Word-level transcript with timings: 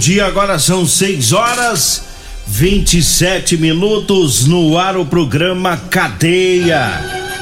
Dia. 0.00 0.24
Agora 0.24 0.58
são 0.58 0.86
6 0.86 1.32
horas 1.32 2.04
27 2.46 3.58
minutos 3.58 4.46
no 4.46 4.76
ar 4.78 4.96
o 4.96 5.04
programa 5.04 5.76
Cadeia. 5.76 6.90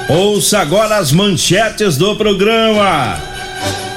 Ouça 0.09 0.59
agora 0.59 0.97
as 0.97 1.12
manchetes 1.12 1.97
do 1.97 2.17
programa. 2.17 3.17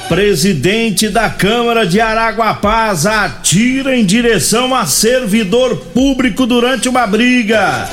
Presidente 0.07 1.09
da 1.09 1.29
Câmara 1.29 1.87
de 1.87 1.99
Araguapaz 1.99 3.05
atira 3.05 3.97
em 3.97 4.05
direção 4.05 4.75
a 4.75 4.85
servidor 4.85 5.75
público 5.93 6.45
durante 6.45 6.87
uma 6.87 7.07
briga. 7.07 7.89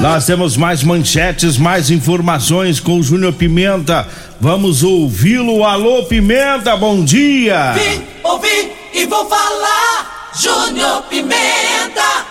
Nós 0.00 0.26
temos 0.26 0.56
mais 0.56 0.82
manchetes, 0.82 1.56
mais 1.56 1.90
informações 1.90 2.80
com 2.80 2.98
o 2.98 3.02
Júnior 3.02 3.34
Pimenta. 3.34 4.06
Vamos 4.40 4.82
ouvi-lo. 4.82 5.64
Alô, 5.64 6.02
Pimenta, 6.04 6.76
bom 6.76 7.04
dia. 7.04 7.72
Vim, 7.72 8.02
ouvi 8.24 8.75
e 8.96 9.04
vou 9.04 9.28
falar. 9.28 10.32
Júnior 10.34 11.02
Pimenta. 11.02 12.26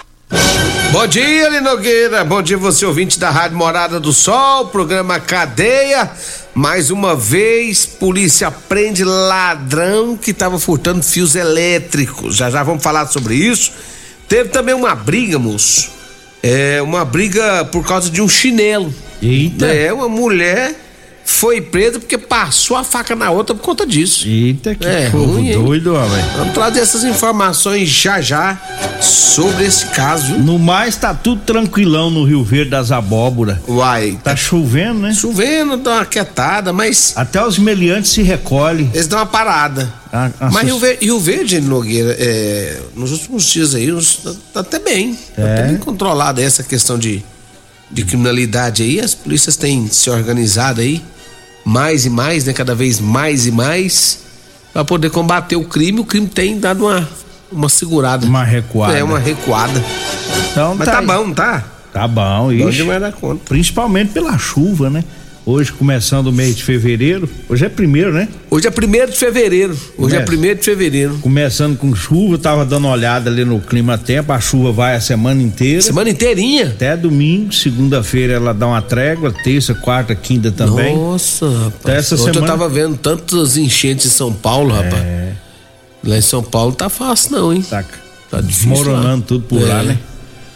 Bom 0.91 1.05
dia, 1.05 1.49
Linogueira. 1.49 2.23
Bom 2.23 2.41
dia, 2.41 2.57
você 2.57 2.85
ouvinte 2.85 3.19
da 3.19 3.29
Rádio 3.29 3.57
Morada 3.57 3.99
do 3.99 4.11
Sol, 4.11 4.67
programa 4.67 5.19
Cadeia. 5.19 6.09
Mais 6.55 6.89
uma 6.89 7.15
vez, 7.15 7.85
polícia 7.85 8.49
prende 8.49 9.03
ladrão 9.03 10.17
que 10.17 10.31
estava 10.31 10.57
furtando 10.57 11.03
fios 11.03 11.35
elétricos. 11.35 12.35
Já 12.37 12.49
já 12.49 12.63
vamos 12.63 12.81
falar 12.81 13.07
sobre 13.07 13.35
isso. 13.35 13.71
Teve 14.27 14.49
também 14.49 14.73
uma 14.73 14.95
briga, 14.95 15.37
moço. 15.37 15.91
É 16.41 16.81
uma 16.81 17.05
briga 17.05 17.65
por 17.65 17.85
causa 17.85 18.09
de 18.09 18.21
um 18.21 18.29
chinelo. 18.29 18.93
Eita. 19.21 19.67
É, 19.67 19.93
uma 19.93 20.09
mulher 20.09 20.84
foi 21.27 21.59
presa 21.59 21.99
porque 21.99 22.17
passou 22.19 22.77
a 22.77 22.83
faca 22.83 23.15
na 23.15 23.31
outra 23.31 23.55
por 23.55 23.61
conta 23.63 23.85
disso. 23.85 24.27
Eita, 24.27 24.75
que 24.75 24.85
É, 24.85 25.09
povo 25.09 25.33
ruim, 25.33 25.51
doido, 25.51 25.95
homem. 25.95 26.23
Vamos 26.37 26.53
trazer 26.53 26.79
essas 26.81 27.03
informações 27.03 27.89
já 27.89 28.21
já 28.21 28.57
sobre 29.01 29.65
esse 29.65 29.87
caso, 29.87 30.27
viu? 30.27 30.39
No 30.39 30.59
mais, 30.59 30.95
tá 30.95 31.13
tudo 31.13 31.41
tranquilão 31.41 32.09
no 32.11 32.23
Rio 32.23 32.43
Verde 32.43 32.69
das 32.71 32.91
Abóbora. 32.91 33.61
Uai, 33.67 34.19
Tá 34.23 34.35
chovendo, 34.35 34.99
né? 34.99 35.13
chovendo, 35.13 35.77
dá 35.77 35.95
uma 35.95 36.05
quietada, 36.05 36.71
mas 36.71 37.13
Até 37.15 37.43
os 37.45 37.57
meliantes 37.57 38.11
se 38.11 38.21
recolhem. 38.21 38.89
eles 38.93 39.07
dão 39.07 39.17
uma 39.19 39.25
parada. 39.25 39.91
A- 40.13 40.29
a 40.39 40.51
mas 40.51 40.65
Rio 40.65 40.77
Verde, 40.79 41.05
Rio 41.05 41.19
Verde, 41.19 41.59
Nogueira, 41.61 42.15
é, 42.19 42.79
nos 42.95 43.11
últimos 43.11 43.43
dias 43.45 43.73
aí, 43.75 43.91
uns- 43.91 44.17
tá, 44.17 44.31
tá 44.53 44.59
até 44.61 44.79
bem. 44.79 45.15
Tá 45.35 45.41
É. 45.41 45.53
até 45.53 45.67
bem 45.69 45.77
controlada 45.77 46.41
essa 46.41 46.61
questão 46.63 46.97
de, 46.97 47.21
de 47.91 48.05
criminalidade 48.05 48.83
aí. 48.83 48.99
As 49.01 49.13
polícias 49.13 49.55
têm 49.57 49.87
se 49.91 50.09
organizado 50.09 50.79
aí, 50.81 51.03
mais 51.65 52.05
e 52.05 52.09
mais, 52.09 52.45
né? 52.45 52.53
Cada 52.53 52.75
vez 52.75 52.99
mais 52.99 53.47
e 53.47 53.51
mais, 53.51 54.19
pra 54.71 54.85
poder 54.85 55.09
combater 55.09 55.55
o 55.55 55.65
crime. 55.65 55.99
O 55.99 56.05
crime 56.05 56.27
tem 56.27 56.59
dado 56.59 56.85
uma, 56.85 57.09
uma 57.51 57.67
segurada. 57.67 58.25
Uma 58.25 58.43
recuada. 58.43 58.97
É, 58.97 59.03
uma 59.03 59.17
recuada. 59.19 59.83
Então 60.51 60.75
Mas 60.75 60.87
tá, 60.87 60.99
aí. 60.99 61.05
bom, 61.05 61.27
não 61.27 61.33
tá? 61.33 61.63
Tá 61.91 62.07
bom, 62.07 62.51
isso. 62.51 62.71
demais 62.71 63.01
da 63.01 63.11
conta. 63.11 63.41
Principalmente 63.45 64.11
pela 64.11 64.37
chuva, 64.37 64.89
né? 64.89 65.03
Hoje 65.47 65.71
começando 65.71 66.27
o 66.27 66.31
mês 66.31 66.55
de 66.55 66.63
fevereiro. 66.63 67.29
Hoje 67.47 67.63
é 67.65 67.69
primeiro, 67.69 68.11
né? 68.11 68.27
Hoje 68.49 68.67
é 68.67 68.71
1 68.71 69.11
de 69.11 69.15
fevereiro. 69.15 69.77
Hoje 69.95 70.15
é 70.15 70.23
Começa. 70.23 70.41
1 70.51 70.55
de 70.55 70.61
fevereiro. 70.63 71.17
Começando 71.21 71.77
com 71.77 71.93
chuva, 71.93 72.39
tava 72.39 72.65
dando 72.65 72.85
uma 72.85 72.93
olhada 72.93 73.29
ali 73.29 73.45
no 73.45 73.59
clima 73.61 73.95
tempo. 73.95 74.31
A 74.33 74.39
chuva 74.39 74.71
vai 74.71 74.95
a 74.95 75.01
semana 75.01 75.43
inteira. 75.43 75.83
Semana 75.83 76.09
inteirinha. 76.09 76.69
Até 76.69 76.97
domingo, 76.97 77.53
segunda-feira 77.53 78.33
ela 78.33 78.55
dá 78.55 78.65
uma 78.65 78.81
trégua, 78.81 79.31
terça, 79.31 79.75
quarta, 79.75 80.15
quinta 80.15 80.51
também. 80.51 80.95
Nossa, 80.97 81.47
rapaz. 81.47 81.75
Até 81.83 81.95
essa 81.97 82.15
Ontem 82.15 82.27
eu 82.29 82.33
semana- 82.33 82.51
tava 82.51 82.67
vendo 82.67 82.97
tantas 82.97 83.55
enchentes 83.55 84.07
em 84.07 84.09
São 84.09 84.33
Paulo, 84.33 84.73
rapaz. 84.73 85.03
Lá 86.03 86.17
em 86.17 86.21
São 86.21 86.41
Paulo 86.41 86.71
tá 86.73 86.89
fácil 86.89 87.33
não, 87.33 87.53
hein? 87.53 87.61
Saca? 87.61 87.99
Tá 88.31 88.41
difícil 88.41 88.69
Desmoronando 88.71 89.17
lá. 89.21 89.23
tudo 89.27 89.43
por 89.45 89.61
É. 89.61 89.65
lá, 89.65 89.83
né? 89.83 89.97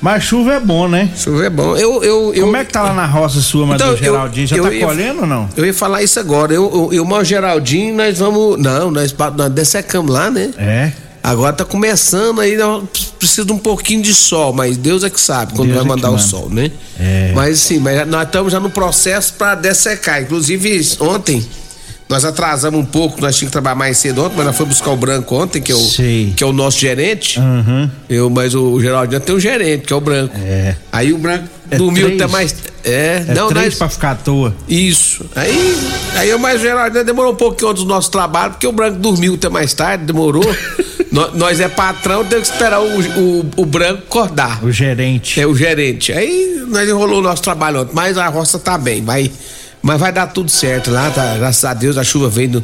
Mas 0.01 0.23
chuva 0.23 0.53
é 0.53 0.59
bom, 0.59 0.87
né? 0.87 1.09
Chuva 1.15 1.45
é 1.45 1.49
bom. 1.49 1.75
Eu, 1.75 2.01
eu, 2.03 2.33
eu, 2.33 2.45
Como 2.45 2.55
é 2.55 2.63
que 2.63 2.71
tá 2.71 2.81
lá 2.83 2.93
na 2.93 3.05
roça 3.05 3.41
sua, 3.41 3.65
mas 3.65 3.81
Então, 3.81 3.93
do 3.93 3.97
Geraldinho? 3.97 4.47
Já 4.47 4.55
eu- 4.55 4.63
tá 4.63 4.71
eu 4.73 4.87
colhendo 4.87 5.21
ou 5.21 5.27
não? 5.27 5.49
Eu 5.57 5.65
ia 5.65 5.73
falar 5.73 6.01
isso 6.01 6.19
agora. 6.19 6.53
Eu, 6.53 6.71
eu, 6.91 6.93
eu 6.93 7.05
e 7.05 7.13
o 7.13 7.23
Geraldinho, 7.23 7.95
nós 7.95 8.17
vamos. 8.17 8.57
Não, 8.57 8.89
nós, 8.91 9.13
nós 9.35 9.51
dessecamos 9.51 10.09
lá, 10.13 10.31
né? 10.31 10.51
É. 10.57 10.91
Agora 11.21 11.51
tá 11.51 11.65
começando 11.65 12.39
aí, 12.39 12.57
precisa 13.19 13.45
de 13.45 13.51
um 13.51 13.57
pouquinho 13.57 14.01
de 14.01 14.13
sol, 14.15 14.53
mas 14.53 14.77
Deus 14.77 15.03
é 15.03 15.09
que 15.09 15.19
sabe 15.19 15.51
quando 15.53 15.67
Deus 15.67 15.77
vai 15.79 15.85
é 15.85 15.89
mandar 15.89 16.07
o 16.09 16.13
manda. 16.13 16.23
sol, 16.23 16.49
né? 16.49 16.71
É. 16.97 17.33
Mas 17.35 17.59
sim, 17.59 17.77
mas 17.77 18.07
nós 18.07 18.25
estamos 18.25 18.53
já 18.53 18.59
no 18.59 18.69
processo 18.69 19.33
para 19.33 19.55
dessecar. 19.55 20.21
Inclusive, 20.21 20.81
ontem 21.01 21.45
nós 22.09 22.25
atrasamos 22.25 22.79
um 22.79 22.85
pouco, 22.85 23.21
nós 23.21 23.35
tínhamos 23.35 23.49
que 23.49 23.53
trabalhar 23.53 23.75
mais 23.75 23.97
cedo 23.99 24.23
ontem, 24.23 24.33
mas 24.35 24.45
nós 24.47 24.57
fomos 24.57 24.73
buscar 24.77 24.91
o 24.91 24.97
branco 24.97 25.35
ontem, 25.35 25.61
que 25.61 25.71
é 25.71 25.75
o, 25.75 25.87
que 26.35 26.43
é 26.43 26.45
o 26.45 26.51
nosso 26.51 26.79
gerente. 26.79 27.39
Aham. 27.39 27.91
Eu, 28.09 28.29
mas 28.31 28.55
o 28.55 28.81
Geraldinho 28.81 29.21
tem 29.21 29.35
um 29.35 29.39
gerente, 29.39 29.85
que 29.85 29.93
é 29.93 29.95
o 29.95 30.01
branco. 30.01 30.35
É. 30.43 30.75
Aí 30.91 31.13
o 31.13 31.19
branco 31.19 31.47
É 31.69 31.77
dormiu 31.77 32.07
três? 32.07 32.19
até 32.21 32.31
mais. 32.31 32.55
É, 32.83 33.25
É 33.27 33.33
não, 33.35 33.47
três 33.49 33.65
nós, 33.65 33.75
pra 33.75 33.89
ficar 33.89 34.11
à 34.11 34.15
toa. 34.15 34.55
isso. 34.67 35.23
Aí, 35.35 35.77
aí 36.15 36.29
eu 36.29 36.39
mais 36.39 36.59
Geraldinho 36.61 37.05
demorou 37.05 37.33
um 37.33 37.35
pouquinho 37.35 37.69
antes 37.69 37.83
do 37.83 37.89
nosso 37.89 38.09
trabalho, 38.09 38.53
porque 38.53 38.65
o 38.65 38.71
branco 38.71 38.97
dormiu 38.97 39.35
até 39.35 39.47
mais 39.47 39.71
tarde, 39.75 40.05
demorou. 40.05 40.43
Nó- 41.11 41.29
nós, 41.35 41.59
é 41.59 41.67
patrão, 41.67 42.23
tem 42.25 42.39
que 42.41 42.47
esperar 42.47 42.81
o, 42.81 42.85
o, 42.85 43.45
o 43.57 43.65
branco 43.65 44.01
acordar. 44.07 44.63
O 44.63 44.71
gerente. 44.71 45.39
É 45.39 45.45
o 45.45 45.55
gerente. 45.55 46.11
Aí 46.11 46.63
nós 46.67 46.87
enrolou 46.89 47.19
o 47.19 47.21
nosso 47.21 47.41
trabalho 47.43 47.81
ontem, 47.81 47.91
mas 47.93 48.17
a 48.17 48.27
roça 48.27 48.57
tá 48.59 48.77
bem, 48.77 49.03
vai, 49.03 49.23
mas 49.23 49.31
vai 49.83 50.11
dar 50.11 50.27
tudo 50.27 50.49
certo 50.49 50.91
lá, 50.91 51.09
tá? 51.09 51.35
Graças 51.37 51.63
a 51.65 51.73
Deus 51.73 51.97
a 51.97 52.03
chuva 52.03 52.29
vem 52.29 52.47
no, 52.47 52.63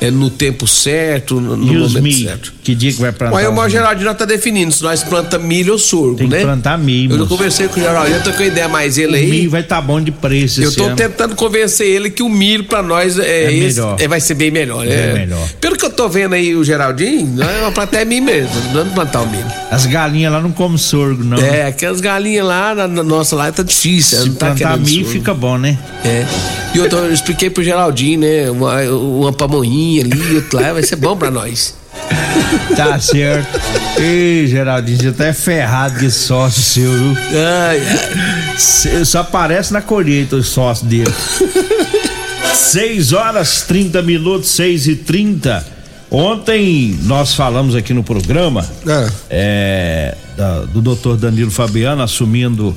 é, 0.00 0.10
no 0.10 0.28
tempo 0.28 0.66
certo, 0.66 1.40
no, 1.40 1.56
momento 1.56 2.02
milho? 2.02 2.28
certo. 2.28 2.52
Que 2.62 2.74
dia 2.74 2.92
que 2.92 3.00
vai 3.00 3.12
plantar? 3.12 3.38
Aí 3.38 3.46
o 3.46 3.52
Maior? 3.52 3.68
Geraldinho 3.70 4.04
já 4.06 4.14
tá 4.14 4.24
definindo 4.24 4.72
se 4.72 4.82
nós 4.82 5.02
planta 5.02 5.38
milho 5.38 5.72
ou 5.74 5.78
sorgo, 5.78 6.16
Tem 6.16 6.28
que 6.28 6.34
né? 6.34 6.42
plantar 6.42 6.76
milho, 6.78 7.12
Eu 7.14 7.18
moço. 7.18 7.28
conversei 7.30 7.68
com 7.68 7.78
o 7.78 7.82
Geraldinho, 7.82 8.16
eu 8.18 8.22
tô 8.22 8.32
com 8.32 8.42
a 8.42 8.46
ideia 8.46 8.68
mais 8.68 8.98
ele 8.98 9.12
O 9.12 9.16
aí. 9.16 9.26
milho 9.30 9.50
vai 9.50 9.60
estar 9.60 9.80
bom 9.80 10.00
de 10.00 10.10
preço 10.10 10.62
Eu 10.62 10.72
tô 10.72 10.86
ano. 10.86 10.96
tentando 10.96 11.34
convencer 11.34 11.86
ele 11.86 12.10
que 12.10 12.22
o 12.22 12.28
milho 12.28 12.64
pra 12.64 12.82
nós 12.82 13.18
é, 13.18 13.44
É 13.44 13.52
esse- 13.52 13.80
melhor. 13.80 13.96
é, 14.00 14.08
vai 14.08 14.20
ser 14.20 14.34
bem 14.34 14.50
melhor. 14.50 14.84
Bem 14.84 14.92
é. 14.94 15.12
melhor. 15.14 15.48
Pelo 15.60 15.76
que 15.76 15.84
eu 15.84 15.90
tô 15.90 16.08
vendo 16.08 16.34
aí 16.34 16.54
o 16.54 16.64
Geraldinho, 16.64 17.26
não 17.36 17.48
é 17.48 17.60
uma 17.62 17.72
plantar 17.72 18.00
é 18.00 18.04
mim 18.04 18.20
mesmo, 18.20 18.50
não 18.72 18.88
plantar 18.90 19.22
o 19.22 19.28
milho. 19.30 19.44
As 19.70 19.86
galinhas 19.86 20.32
lá 20.32 20.40
não 20.40 20.52
comem 20.52 20.78
sorgo, 20.78 21.22
não. 21.24 21.38
É, 21.38 21.66
aquelas 21.66 22.00
galinhas 22.00 22.46
lá, 22.46 22.74
na, 22.74 22.88
nossa 22.88 23.36
lá, 23.36 23.50
tá 23.52 23.62
difícil. 23.62 24.18
Se 24.22 24.30
tá 24.30 24.46
plantar 24.46 24.76
milho 24.78 25.04
sorgo. 25.04 25.10
fica 25.10 25.34
bom, 25.34 25.56
né? 25.58 25.78
É. 26.04 26.24
E 26.74 26.80
outra, 26.80 26.98
eu 27.00 27.12
expliquei 27.12 27.48
pro 27.50 27.62
Geraldinho, 27.62 28.20
né? 28.20 28.50
Uma, 28.50 28.80
uma 28.90 29.32
pamonhinha 29.32 29.83
ali, 30.00 30.36
outro 30.36 30.60
lá, 30.60 30.72
vai 30.72 30.82
ser 30.82 30.96
bom 30.96 31.16
pra 31.16 31.30
nós. 31.30 31.74
Tá 32.76 32.98
certo. 32.98 33.60
Ei, 33.98 34.46
Geraldinho, 34.46 34.98
você 34.98 35.12
tá 35.12 35.26
é 35.26 35.32
ferrado 35.32 35.98
de 36.00 36.10
sócio 36.10 36.60
seu, 36.62 36.90
viu? 36.90 37.16
Ai, 37.68 37.80
ai. 37.80 38.58
Cê- 38.58 39.04
Só 39.04 39.20
aparece 39.20 39.72
na 39.72 39.80
colheita 39.80 40.36
os 40.36 40.48
sócios 40.48 40.88
dele. 40.88 41.12
6 42.54 43.12
horas 43.12 43.62
30 43.62 44.02
minutos, 44.02 44.50
6 44.50 44.86
e 44.88 44.96
30. 44.96 45.64
Ontem 46.10 46.96
nós 47.02 47.34
falamos 47.34 47.74
aqui 47.74 47.92
no 47.92 48.02
programa 48.04 48.64
Ah. 48.86 49.08
é, 49.30 50.16
da- 50.36 50.60
do 50.64 50.80
doutor 50.80 51.16
Danilo 51.16 51.50
Fabiano 51.50 52.02
assumindo 52.02 52.76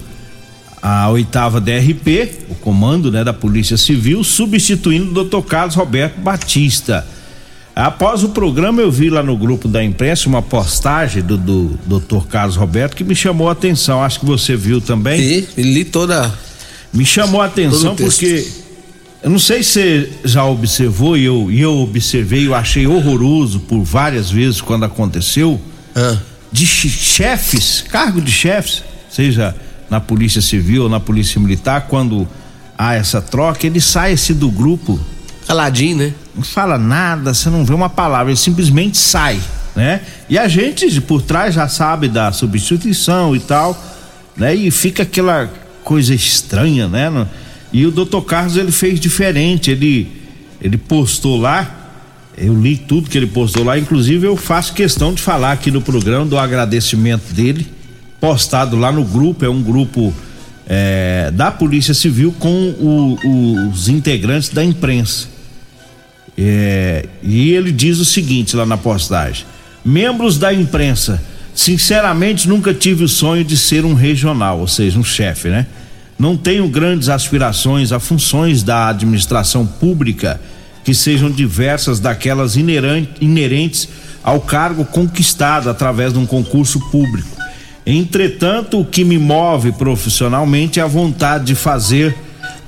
a 0.81 1.09
oitava 1.09 1.59
DRP, 1.59 2.31
o 2.49 2.55
comando 2.55 3.11
né, 3.11 3.23
da 3.23 3.33
Polícia 3.33 3.77
Civil, 3.77 4.23
substituindo 4.23 5.11
o 5.11 5.13
doutor 5.13 5.41
Carlos 5.43 5.75
Roberto 5.75 6.19
Batista. 6.19 7.05
Após 7.75 8.23
o 8.23 8.29
programa, 8.29 8.81
eu 8.81 8.91
vi 8.91 9.09
lá 9.09 9.21
no 9.21 9.37
grupo 9.37 9.67
da 9.67 9.83
imprensa 9.83 10.27
uma 10.27 10.41
postagem 10.41 11.21
do, 11.21 11.37
do 11.37 11.79
doutor 11.85 12.25
Carlos 12.27 12.55
Roberto 12.55 12.95
que 12.95 13.03
me 13.03 13.15
chamou 13.15 13.49
a 13.49 13.51
atenção. 13.51 14.01
Acho 14.01 14.19
que 14.21 14.25
você 14.25 14.55
viu 14.55 14.81
também. 14.81 15.45
E 15.55 15.61
li 15.61 15.85
toda. 15.85 16.33
Me 16.91 17.05
chamou 17.05 17.39
a 17.41 17.45
atenção 17.45 17.95
porque 17.95 18.47
eu 19.21 19.29
não 19.29 19.37
sei 19.37 19.61
se 19.61 19.71
você 19.73 20.09
já 20.25 20.43
observou 20.45 21.15
e 21.17 21.25
eu, 21.25 21.51
eu 21.51 21.75
observei, 21.79 22.47
eu 22.47 22.55
achei 22.55 22.87
horroroso 22.87 23.59
por 23.59 23.83
várias 23.83 24.31
vezes 24.31 24.59
quando 24.61 24.85
aconteceu, 24.85 25.61
Ah. 25.95 26.17
de 26.51 26.65
che- 26.65 26.89
chefes, 26.89 27.83
cargo 27.89 28.19
de 28.21 28.31
chefes, 28.31 28.83
seja 29.09 29.53
na 29.89 29.99
Polícia 29.99 30.41
Civil 30.41 30.83
ou 30.83 30.89
na 30.89 30.99
Polícia 30.99 31.39
Militar, 31.39 31.87
quando 31.87 32.27
há 32.77 32.95
essa 32.95 33.21
troca, 33.21 33.65
ele 33.65 33.81
sai-se 33.81 34.33
do 34.33 34.49
grupo, 34.51 34.99
Caladinho, 35.47 35.97
né? 35.97 36.13
não 36.35 36.43
fala 36.43 36.77
nada, 36.77 37.33
você 37.33 37.49
não 37.49 37.63
vê 37.65 37.73
uma 37.73 37.89
palavra, 37.89 38.31
ele 38.31 38.37
simplesmente 38.37 38.97
sai, 38.97 39.39
né? 39.75 40.01
E 40.29 40.37
a 40.37 40.47
gente 40.47 40.99
por 41.01 41.21
trás 41.21 41.55
já 41.55 41.67
sabe 41.67 42.09
da 42.09 42.31
substituição 42.31 43.35
e 43.35 43.39
tal, 43.39 43.75
né? 44.35 44.53
E 44.53 44.69
fica 44.69 45.03
aquela 45.03 45.49
coisa 45.83 46.13
estranha, 46.13 46.87
né? 46.87 47.25
E 47.71 47.85
o 47.85 47.91
doutor 47.91 48.23
Carlos 48.23 48.57
ele 48.57 48.71
fez 48.71 48.99
diferente, 48.99 49.71
ele 49.71 50.11
ele 50.61 50.77
postou 50.77 51.39
lá, 51.39 51.91
eu 52.37 52.53
li 52.59 52.77
tudo 52.77 53.09
que 53.09 53.17
ele 53.17 53.27
postou 53.27 53.63
lá, 53.63 53.77
inclusive 53.79 54.25
eu 54.27 54.35
faço 54.35 54.73
questão 54.73 55.13
de 55.13 55.21
falar 55.21 55.53
aqui 55.53 55.71
no 55.71 55.81
programa 55.81 56.25
do 56.25 56.37
agradecimento 56.37 57.33
dele, 57.33 57.67
postado 58.31 58.75
lá 58.75 58.91
no 58.91 59.05
grupo, 59.05 59.45
é 59.45 59.49
um 59.49 59.61
grupo 59.63 60.13
é, 60.69 61.31
da 61.33 61.49
Polícia 61.49 61.93
Civil 61.93 62.35
com 62.37 62.49
o- 62.49 63.69
os 63.71 63.87
integrantes 63.87 64.49
da 64.49 64.61
imprensa. 64.65 65.27
É, 66.37 67.05
e 67.23 67.51
ele 67.53 67.71
diz 67.71 67.99
o 67.99 68.05
seguinte 68.05 68.53
lá 68.53 68.65
na 68.65 68.75
postagem: 68.75 69.45
membros 69.83 70.37
da 70.37 70.53
imprensa, 70.53 71.23
sinceramente 71.55 72.49
nunca 72.49 72.73
tive 72.73 73.05
o 73.05 73.07
sonho 73.07 73.45
de 73.45 73.55
ser 73.55 73.85
um 73.85 73.93
regional, 73.93 74.59
ou 74.59 74.67
seja, 74.67 74.99
um 74.99 75.05
chefe, 75.05 75.47
né? 75.47 75.65
Não 76.19 76.35
tenho 76.35 76.67
grandes 76.67 77.07
aspirações 77.07 77.93
a 77.93 77.99
funções 77.99 78.61
da 78.61 78.89
administração 78.89 79.65
pública 79.65 80.37
que 80.83 80.93
sejam 80.93 81.31
diversas 81.31 81.99
daquelas 82.01 82.57
ineran- 82.57 83.07
inerentes 83.21 83.87
ao 84.21 84.41
cargo 84.41 84.83
conquistado 84.83 85.69
através 85.69 86.11
de 86.11 86.19
um 86.19 86.25
concurso 86.25 86.77
público. 86.91 87.36
Entretanto, 87.89 88.81
o 88.81 88.85
que 88.85 89.05
me 89.05 89.17
move 89.17 89.71
profissionalmente 89.71 90.77
é 90.77 90.83
a 90.83 90.87
vontade 90.87 91.45
de 91.45 91.55
fazer 91.55 92.13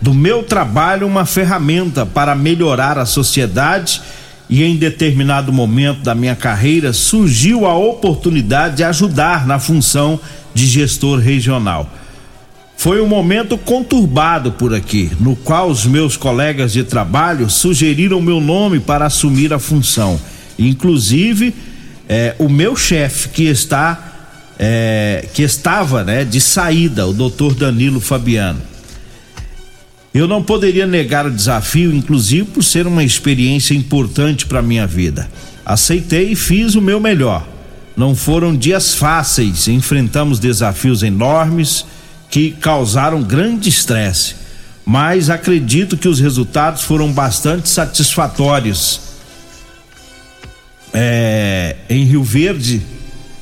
do 0.01 0.13
meu 0.13 0.43
trabalho 0.43 1.05
uma 1.05 1.25
ferramenta 1.25 2.05
para 2.05 2.33
melhorar 2.33 2.97
a 2.97 3.05
sociedade 3.05 4.01
e 4.49 4.63
em 4.63 4.77
determinado 4.77 5.51
momento 5.51 6.03
da 6.03 6.15
minha 6.15 6.37
carreira 6.37 6.93
surgiu 6.93 7.65
a 7.65 7.75
oportunidade 7.75 8.77
de 8.77 8.83
ajudar 8.85 9.45
na 9.45 9.59
função 9.59 10.17
de 10.53 10.65
gestor 10.65 11.19
regional. 11.19 11.89
Foi 12.77 13.01
um 13.01 13.07
momento 13.07 13.57
conturbado 13.57 14.53
por 14.53 14.73
aqui, 14.73 15.11
no 15.19 15.35
qual 15.35 15.69
os 15.69 15.85
meus 15.85 16.15
colegas 16.15 16.71
de 16.71 16.85
trabalho 16.85 17.49
sugeriram 17.49 18.21
meu 18.21 18.39
nome 18.39 18.79
para 18.79 19.07
assumir 19.07 19.53
a 19.53 19.59
função. 19.59 20.17
Inclusive, 20.57 21.53
eh, 22.07 22.35
o 22.39 22.47
meu 22.47 22.73
chefe 22.77 23.27
que 23.27 23.43
está 23.43 24.09
eh, 24.59 25.25
que 25.33 25.41
estava 25.41 26.03
né, 26.03 26.25
de 26.25 26.41
saída, 26.41 27.07
o 27.07 27.13
doutor 27.13 27.55
Danilo 27.55 28.01
Fabiano. 28.01 28.61
Eu 30.13 30.27
não 30.27 30.43
poderia 30.43 30.85
negar 30.85 31.25
o 31.25 31.31
desafio, 31.31 31.95
inclusive 31.95 32.45
por 32.45 32.63
ser 32.63 32.85
uma 32.85 33.03
experiência 33.03 33.73
importante 33.73 34.45
para 34.45 34.61
minha 34.61 34.85
vida. 34.85 35.29
Aceitei 35.65 36.31
e 36.31 36.35
fiz 36.35 36.75
o 36.75 36.81
meu 36.81 36.99
melhor. 36.99 37.47
Não 37.95 38.13
foram 38.15 38.55
dias 38.55 38.95
fáceis, 38.95 39.67
enfrentamos 39.67 40.39
desafios 40.39 41.03
enormes 41.03 41.85
que 42.29 42.51
causaram 42.51 43.21
grande 43.23 43.69
estresse, 43.69 44.35
mas 44.85 45.29
acredito 45.29 45.97
que 45.97 46.07
os 46.07 46.19
resultados 46.19 46.83
foram 46.83 47.11
bastante 47.11 47.69
satisfatórios. 47.69 49.01
É, 50.91 51.75
em 51.89 52.03
Rio 52.03 52.23
Verde, 52.23 52.81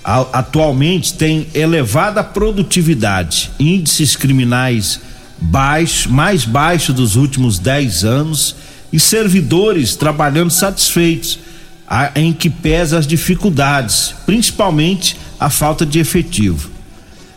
atualmente 0.08 1.14
tem 1.16 1.48
elevada 1.54 2.24
produtividade, 2.24 3.52
índices 3.60 4.16
criminais 4.16 5.02
baixos, 5.40 6.08
mais 6.08 6.46
baixos 6.46 6.96
dos 6.96 7.16
últimos 7.18 7.60
10 7.60 8.06
anos 8.06 8.56
e 8.92 9.00
servidores 9.00 9.96
trabalhando 9.98 10.50
satisfeitos, 10.50 11.40
a- 11.86 12.12
em 12.16 12.32
que 12.32 12.50
pesa 12.50 12.98
as 12.98 13.06
dificuldades, 13.06 14.16
principalmente 14.26 15.18
a 15.40 15.50
falta 15.50 15.86
de 15.86 16.00
efetivo. 16.00 16.70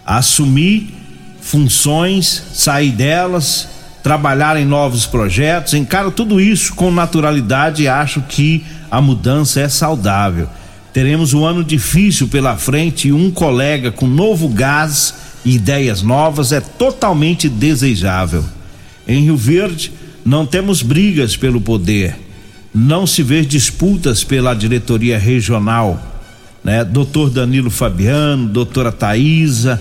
Assumir 0.06 0.94
funções, 1.40 2.42
sair 2.54 2.92
delas, 2.92 3.68
trabalhar 4.02 4.56
em 4.56 4.64
novos 4.64 5.06
projetos, 5.06 5.74
encaro 5.74 6.10
tudo 6.10 6.40
isso 6.40 6.74
com 6.74 6.90
naturalidade 6.90 7.82
e 7.82 7.88
acho 7.88 8.20
que 8.22 8.64
a 8.90 9.00
mudança 9.00 9.60
é 9.60 9.68
saudável. 9.68 10.48
Teremos 10.92 11.32
um 11.32 11.44
ano 11.44 11.62
difícil 11.62 12.28
pela 12.28 12.56
frente 12.56 13.08
e 13.08 13.12
um 13.12 13.30
colega 13.30 13.92
com 13.92 14.06
novo 14.06 14.48
gás 14.48 15.14
e 15.44 15.54
ideias 15.54 16.02
novas 16.02 16.52
é 16.52 16.60
totalmente 16.60 17.48
desejável. 17.48 18.44
Em 19.06 19.24
Rio 19.24 19.36
Verde, 19.36 19.92
não 20.24 20.44
temos 20.44 20.82
brigas 20.82 21.36
pelo 21.36 21.60
poder, 21.60 22.16
não 22.74 23.06
se 23.06 23.22
vê 23.22 23.42
disputas 23.42 24.22
pela 24.22 24.54
diretoria 24.54 25.18
regional, 25.18 26.10
né? 26.62 26.84
Doutor 26.84 27.30
Danilo 27.30 27.70
Fabiano, 27.70 28.48
doutora 28.48 28.92
Thaisa, 28.92 29.80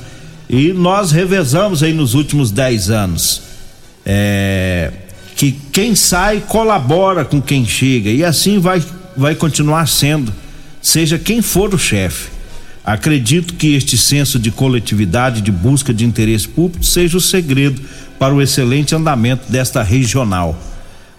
e 0.50 0.74
nós 0.74 1.12
revezamos 1.12 1.84
aí 1.84 1.94
nos 1.94 2.14
últimos 2.14 2.52
10 2.52 2.90
anos. 2.90 3.42
É, 4.06 4.92
que 5.36 5.52
quem 5.72 5.94
sai 5.94 6.44
colabora 6.48 7.24
com 7.24 7.42
quem 7.42 7.66
chega 7.66 8.10
e 8.10 8.24
assim 8.24 8.60
vai, 8.60 8.84
vai 9.16 9.36
continuar 9.36 9.88
sendo, 9.88 10.34
seja 10.82 11.18
quem 11.18 11.42
for 11.42 11.74
o 11.74 11.78
chefe. 11.78 12.30
Acredito 12.84 13.54
que 13.54 13.76
este 13.76 13.98
senso 13.98 14.40
de 14.40 14.50
coletividade, 14.52 15.42
de 15.42 15.52
busca 15.52 15.94
de 15.94 16.06
interesse 16.06 16.48
público, 16.48 16.84
seja 16.84 17.18
o 17.18 17.22
segredo 17.22 17.82
para 18.18 18.34
o 18.34 18.42
excelente 18.42 18.96
andamento 18.96 19.52
desta 19.52 19.84
regional. 19.84 20.58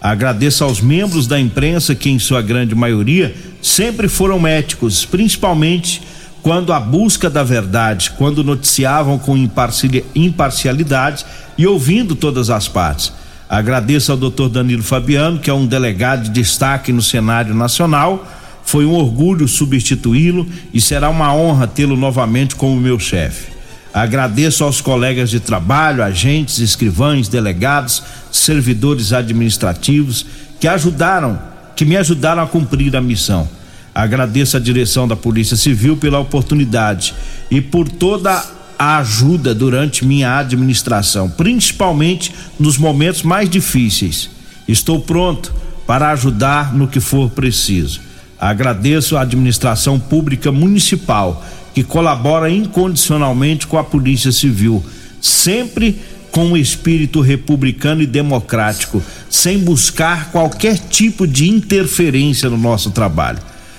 Agradeço 0.01 0.63
aos 0.63 0.81
membros 0.81 1.27
da 1.27 1.39
imprensa 1.39 1.93
que, 1.93 2.09
em 2.09 2.17
sua 2.17 2.41
grande 2.41 2.73
maioria, 2.73 3.33
sempre 3.61 4.07
foram 4.07 4.45
éticos, 4.47 5.05
principalmente 5.05 6.01
quando 6.41 6.73
a 6.73 6.79
busca 6.79 7.29
da 7.29 7.43
verdade, 7.43 8.11
quando 8.17 8.43
noticiavam 8.43 9.19
com 9.19 9.37
imparciali- 9.37 10.03
imparcialidade 10.15 11.23
e 11.55 11.67
ouvindo 11.67 12.15
todas 12.15 12.49
as 12.49 12.67
partes. 12.67 13.13
Agradeço 13.47 14.11
ao 14.11 14.17
Dr. 14.17 14.47
Danilo 14.47 14.81
Fabiano, 14.81 15.37
que 15.37 15.49
é 15.49 15.53
um 15.53 15.67
delegado 15.67 16.23
de 16.23 16.29
destaque 16.31 16.91
no 16.91 17.01
cenário 17.01 17.53
nacional. 17.53 18.27
Foi 18.71 18.85
um 18.85 18.93
orgulho 18.93 19.49
substituí-lo 19.49 20.47
e 20.73 20.79
será 20.79 21.09
uma 21.09 21.35
honra 21.35 21.67
tê-lo 21.67 21.97
novamente 21.97 22.55
como 22.55 22.79
meu 22.79 22.97
chefe. 22.97 23.51
Agradeço 23.93 24.63
aos 24.63 24.79
colegas 24.79 25.29
de 25.29 25.41
trabalho, 25.41 26.01
agentes, 26.01 26.59
escrivães, 26.59 27.27
delegados, 27.27 28.01
servidores 28.31 29.11
administrativos 29.11 30.25
que 30.57 30.69
ajudaram, 30.69 31.37
que 31.75 31.83
me 31.83 31.97
ajudaram 31.97 32.43
a 32.43 32.47
cumprir 32.47 32.95
a 32.95 33.01
missão. 33.01 33.45
Agradeço 33.93 34.55
a 34.55 34.59
direção 34.61 35.05
da 35.05 35.17
Polícia 35.17 35.57
Civil 35.57 35.97
pela 35.97 36.19
oportunidade 36.19 37.13
e 37.51 37.59
por 37.59 37.89
toda 37.89 38.41
a 38.79 38.99
ajuda 38.99 39.53
durante 39.53 40.05
minha 40.05 40.37
administração, 40.37 41.29
principalmente 41.29 42.33
nos 42.57 42.77
momentos 42.77 43.21
mais 43.21 43.49
difíceis. 43.49 44.29
Estou 44.65 45.01
pronto 45.01 45.53
para 45.85 46.09
ajudar 46.11 46.73
no 46.73 46.87
que 46.87 47.01
for 47.01 47.29
preciso. 47.29 48.10
Agradeço 48.41 49.15
à 49.15 49.21
administração 49.21 49.99
pública 49.99 50.51
municipal 50.51 51.45
que 51.75 51.83
colabora 51.83 52.49
incondicionalmente 52.49 53.67
com 53.67 53.77
a 53.77 53.83
Polícia 53.83 54.31
Civil, 54.31 54.83
sempre 55.21 56.01
com 56.31 56.47
um 56.47 56.57
espírito 56.57 57.21
republicano 57.21 58.01
e 58.01 58.07
democrático, 58.07 59.03
sem 59.29 59.59
buscar 59.59 60.31
qualquer 60.31 60.79
tipo 60.79 61.27
de 61.27 61.47
interferência 61.47 62.49
no 62.49 62.57
nosso 62.57 62.89
trabalho. 62.89 63.37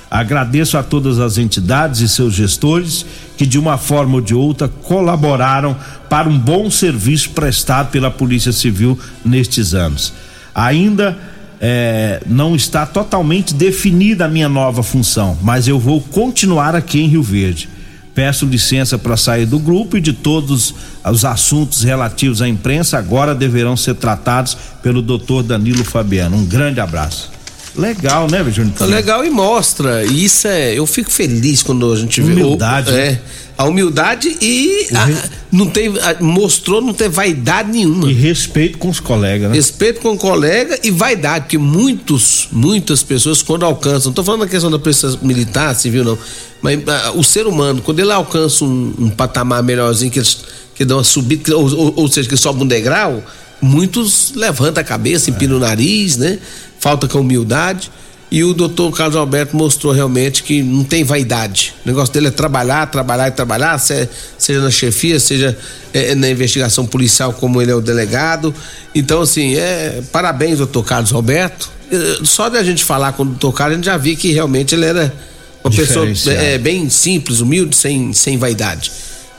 Agradeço 0.09 0.79
a 0.79 0.83
todas 0.83 1.19
as 1.19 1.39
entidades 1.39 2.01
e 2.01 2.09
seus 2.09 2.35
gestores 2.35 3.05
que, 3.37 3.47
de 3.47 3.59
uma 3.59 3.79
forma 3.79 4.17
ou 4.17 4.21
de 4.21 4.35
outra, 4.35 4.69
colaboraram 4.69 5.77
para 6.09 6.29
um 6.29 6.39
bom 6.39 6.71
serviço 6.71 7.31
prestado 7.31 7.91
pela 7.91 8.11
Polícia 8.11 8.53
Civil 8.53 8.97
nestes 9.25 9.75
anos. 9.75 10.13
Ainda 10.55 11.19
é, 11.65 12.21
não 12.27 12.57
está 12.57 12.85
totalmente 12.85 13.55
definida 13.55 14.25
a 14.25 14.29
minha 14.29 14.49
nova 14.49 14.83
função, 14.83 15.39
mas 15.41 15.69
eu 15.69 15.79
vou 15.79 16.01
continuar 16.01 16.75
aqui 16.75 17.01
em 17.01 17.07
Rio 17.07 17.23
Verde. 17.23 17.69
Peço 18.13 18.45
licença 18.45 18.99
para 18.99 19.17
sair 19.17 19.47
do 19.47 19.61
grupo 19.61 19.97
e 19.97 20.01
de 20.01 20.13
todos 20.13 20.75
os 21.09 21.25
assuntos 21.25 21.85
relativos 21.85 22.43
à 22.43 22.49
imprensa 22.49 22.99
agora 22.99 23.33
deverão 23.33 23.77
ser 23.77 23.95
tratados 23.95 24.57
pelo 24.83 25.01
doutor 25.01 25.45
Danilo 25.45 25.85
Fabiano. 25.85 26.37
Um 26.37 26.45
grande 26.45 26.81
abraço. 26.81 27.31
Legal, 27.77 28.29
né, 28.31 28.45
Júnior? 28.51 28.75
Tá 28.75 28.85
legal 28.85 29.25
e 29.25 29.31
mostra. 29.31 30.05
E 30.05 30.25
isso 30.25 30.47
é. 30.47 30.79
Eu 30.79 30.87
fico 30.87 31.11
feliz 31.11 31.63
quando 31.63 31.91
a 31.91 31.97
gente 31.97 32.21
vê. 32.21 32.33
Humildade. 32.33 32.91
O, 32.91 32.95
é, 32.95 33.21
a 33.57 33.65
humildade 33.65 34.37
e 34.41 34.89
a, 34.95 35.29
não 35.51 35.67
tem, 35.67 35.89
a, 35.89 36.23
mostrou 36.23 36.81
não 36.81 36.93
ter 36.93 37.09
vaidade 37.09 37.71
nenhuma. 37.71 38.11
E 38.11 38.15
respeito 38.15 38.79
com 38.79 38.89
os 38.89 38.99
colegas, 39.01 39.51
né? 39.51 39.55
Respeito 39.55 40.01
com 40.01 40.13
o 40.13 40.19
colega 40.19 40.79
e 40.83 40.91
vaidade, 40.91 41.45
porque 41.45 41.59
muitos, 41.59 42.49
muitas 42.51 43.03
pessoas 43.03 43.43
quando 43.43 43.65
alcançam, 43.65 44.11
não 44.11 44.15
tô 44.15 44.25
falando 44.25 44.41
da 44.41 44.49
questão 44.49 44.71
da 44.71 44.79
presença 44.79 45.19
militar, 45.23 45.75
civil 45.75 46.05
não, 46.05 46.19
mas 46.61 46.79
uh, 46.79 47.19
o 47.19 47.23
ser 47.23 47.47
humano, 47.47 47.81
quando 47.83 48.01
ele 48.01 48.13
alcança 48.13 48.65
um, 48.65 48.95
um 48.99 49.11
patamar 49.11 49.63
melhorzinho, 49.63 50.11
que, 50.11 50.19
eles, 50.19 50.39
que 50.75 50.85
dá 50.85 50.97
uma 50.97 51.05
subida, 51.05 51.57
ou, 51.57 51.73
ou, 51.75 51.93
ou 51.97 52.09
seja, 52.09 52.29
que 52.29 52.37
sobe 52.37 52.63
um 52.63 52.67
degrau, 52.67 53.23
muitos 53.63 54.33
levantam 54.35 54.81
a 54.83 54.85
cabeça, 54.85 55.31
empinam 55.31 55.55
é. 55.55 55.59
o 55.59 55.61
nariz, 55.61 56.17
né? 56.17 56.39
falta 56.83 57.07
com 57.07 57.21
humildade. 57.21 57.91
E 58.29 58.43
o 58.43 58.55
doutor 58.55 58.91
Carlos 58.97 59.15
Alberto 59.15 59.55
mostrou 59.55 59.93
realmente 59.93 60.43
que 60.43 60.63
não 60.63 60.83
tem 60.83 61.05
vaidade. 61.05 61.75
O 61.85 61.89
negócio 61.89 62.13
dele 62.15 62.29
é 62.29 62.31
trabalhar, 62.31 62.87
trabalhar 62.87 63.29
e 63.29 63.31
trabalhar, 63.31 63.79
seja 63.79 64.61
na 64.61 64.71
chefia, 64.71 65.21
seja 65.21 65.57
é, 65.93 66.15
na 66.15 66.31
investigação 66.31 66.87
policial, 66.87 67.35
como 67.35 67.61
ele 67.61 67.71
é 67.71 67.75
o 67.75 67.81
delegado. 67.81 68.55
Então, 68.95 69.21
assim, 69.21 69.55
é, 69.57 70.03
parabéns, 70.11 70.59
doutor 70.59 70.83
Carlos 70.83 71.13
Alberto. 71.13 71.71
É, 71.91 72.25
só 72.25 72.49
da 72.49 72.63
gente 72.65 72.83
falar 72.83 73.13
com 73.13 73.23
o 73.23 73.27
doutor 73.27 73.53
Carlos, 73.53 73.75
a 73.75 73.77
gente 73.77 73.85
já 73.85 73.99
viu 73.99 74.17
que 74.17 74.33
realmente 74.33 74.75
ele 74.75 74.87
era 74.87 75.15
uma 75.63 75.71
pessoa 75.71 76.07
é, 76.29 76.57
bem 76.57 76.89
simples, 76.89 77.41
humilde, 77.41 77.77
sem, 77.77 78.15
sem 78.15 78.39
vaidade. 78.39 78.91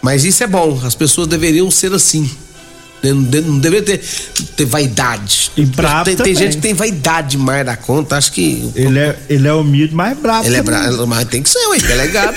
Mas 0.04 0.24
isso 0.24 0.44
é 0.44 0.48
bom, 0.48 0.80
as 0.86 0.94
pessoas 0.94 1.28
deveriam 1.28 1.72
ser 1.72 1.94
assim. 1.94 2.30
Não, 3.04 3.16
não 3.16 3.60
deveria 3.60 3.84
ter, 3.86 4.02
ter 4.56 4.66
vaidade. 4.66 5.52
E 5.58 5.66
bravo 5.66 6.06
tem, 6.06 6.16
tem, 6.16 6.36
gente 6.36 6.56
que 6.56 6.62
tem 6.62 6.74
vaidade 6.74 7.38
mais 7.38 7.66
da 7.66 7.76
conta, 7.76 8.16
acho 8.16 8.32
que. 8.32 8.72
Ele 8.76 8.98
é, 8.98 9.20
ele 9.30 9.48
é 9.48 9.54
humilde, 9.54 9.94
mas 9.94 10.18
bravo. 10.18 10.48
Ele 10.48 10.56
também. 10.56 10.80
é 10.80 10.84
bravo, 10.84 11.08
mas 11.08 11.28
tem 11.28 11.44
que 11.44 11.50
ser, 11.50 11.66
ué, 11.68 11.80
delegado. 11.80 12.36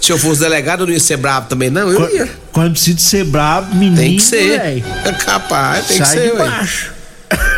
Se 0.00 0.10
eu 0.10 0.18
fosse 0.18 0.40
delegado, 0.40 0.80
eu 0.80 0.86
não 0.86 0.94
ia 0.94 1.00
ser 1.00 1.18
bravo 1.18 1.46
também, 1.48 1.70
não. 1.70 1.88
Eu 1.88 2.00
quando, 2.00 2.14
ia. 2.14 2.30
Quando 2.52 2.72
precisa 2.72 2.96
de 2.96 3.02
ser 3.02 3.24
bravo, 3.24 3.74
menino. 3.74 3.96
Tem 3.96 4.16
que 4.16 4.22
ser. 4.22 4.60
É 4.60 5.12
capaz, 5.24 5.86
tem 5.86 5.98
Sai 5.98 6.16
que 6.16 6.22
ser, 6.22 6.30
de 6.30 6.36
baixo. 6.38 6.92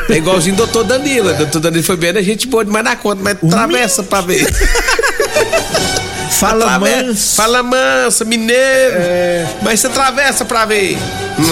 É 0.09 0.17
igualzinho 0.17 0.55
o 0.55 0.59
doutor 0.59 0.85
Danilo. 0.85 1.31
O 1.31 1.35
doutor 1.35 1.61
Danilo 1.61 1.83
foi 1.83 1.97
bem, 1.97 2.11
a 2.11 2.23
gente 2.23 2.47
boa 2.47 2.64
demais 2.64 2.85
na 2.85 2.97
conta, 2.97 3.23
mas 3.23 3.38
travessa 3.38 4.03
pra 4.03 4.21
ver. 4.21 4.45
Fala 6.38 6.79
mansa. 6.79 7.37
Fala 7.37 7.62
mansa, 7.62 8.25
mineiro. 8.25 8.97
É. 8.97 9.47
Mas 9.62 9.81
você 9.81 9.87
atravessa 9.87 10.45
pra 10.45 10.67
ver. 10.67 10.99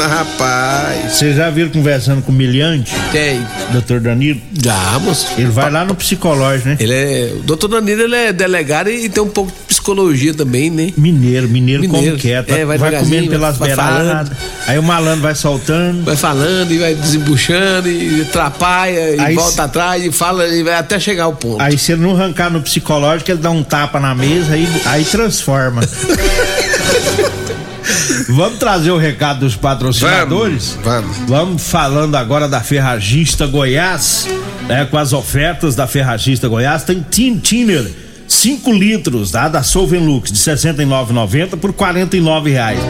Rapaz. 0.08 1.12
Vocês 1.12 1.36
já 1.36 1.50
viram 1.50 1.70
conversando 1.70 2.22
com 2.22 2.30
o 2.30 2.34
Miliante? 2.34 2.92
Quem? 3.10 3.44
Doutor 3.70 4.00
Danilo? 4.00 4.40
Já, 4.62 4.98
moço. 5.00 5.28
Ele 5.38 5.48
vai 5.48 5.70
lá 5.70 5.84
no 5.84 5.94
psicológico, 5.94 6.68
né? 6.68 6.76
Ele 6.78 6.94
é. 6.94 7.32
O 7.34 7.42
doutor 7.42 7.68
Danilo 7.68 8.02
ele 8.02 8.16
é 8.16 8.32
delegado 8.32 8.90
e 8.90 9.08
tem 9.08 9.22
um 9.22 9.28
pouco 9.28 9.52
de 9.68 9.71
psicologia 9.82 10.32
também, 10.32 10.70
né? 10.70 10.92
Mineiro, 10.96 11.48
mineiro, 11.48 11.82
mineiro. 11.82 12.06
como 12.06 12.18
quieto. 12.18 12.50
É, 12.50 12.64
vai, 12.64 12.78
vai 12.78 12.98
comendo 13.00 13.28
pelas 13.28 13.58
vai 13.58 13.68
beiradas. 13.68 14.30
Aí 14.66 14.78
o 14.78 14.82
malandro 14.82 15.22
vai 15.22 15.34
soltando. 15.34 16.04
Vai 16.04 16.16
falando 16.16 16.70
e 16.70 16.78
vai 16.78 16.94
desembuchando 16.94 17.88
e 17.88 18.22
atrapalha 18.22 19.16
e 19.16 19.20
aí 19.20 19.34
volta 19.34 19.52
se... 19.52 19.60
atrás 19.60 20.04
e 20.04 20.12
fala 20.12 20.46
e 20.46 20.62
vai 20.62 20.74
até 20.74 21.00
chegar 21.00 21.24
ao 21.24 21.34
ponto. 21.34 21.60
Aí 21.60 21.76
se 21.76 21.92
ele 21.92 22.02
não 22.02 22.14
arrancar 22.14 22.50
no 22.50 22.62
psicológico, 22.62 23.30
ele 23.32 23.40
dá 23.40 23.50
um 23.50 23.64
tapa 23.64 23.98
na 23.98 24.14
mesa 24.14 24.56
e 24.56 24.66
aí 24.86 25.04
transforma. 25.04 25.82
Vamos 28.28 28.58
trazer 28.58 28.90
o 28.92 28.96
recado 28.96 29.40
dos 29.40 29.56
patrocinadores? 29.56 30.78
Vamos, 30.82 31.16
vamos. 31.16 31.28
Vamos 31.28 31.62
falando 31.62 32.14
agora 32.14 32.48
da 32.48 32.60
Ferragista 32.60 33.46
Goiás, 33.46 34.28
né, 34.66 34.86
com 34.86 34.96
as 34.96 35.12
ofertas 35.12 35.74
da 35.74 35.86
Ferragista 35.86 36.48
Goiás. 36.48 36.84
Tem 36.84 37.02
Team 37.02 37.38
Tiner 37.38 37.84
5 38.42 38.72
litros 38.72 39.30
tá? 39.30 39.46
da 39.46 39.62
Solvenlux 39.62 40.32
de 40.32 40.36
69,90 40.36 41.56
por 41.58 41.72
49 41.72 42.50
reais. 42.50 42.80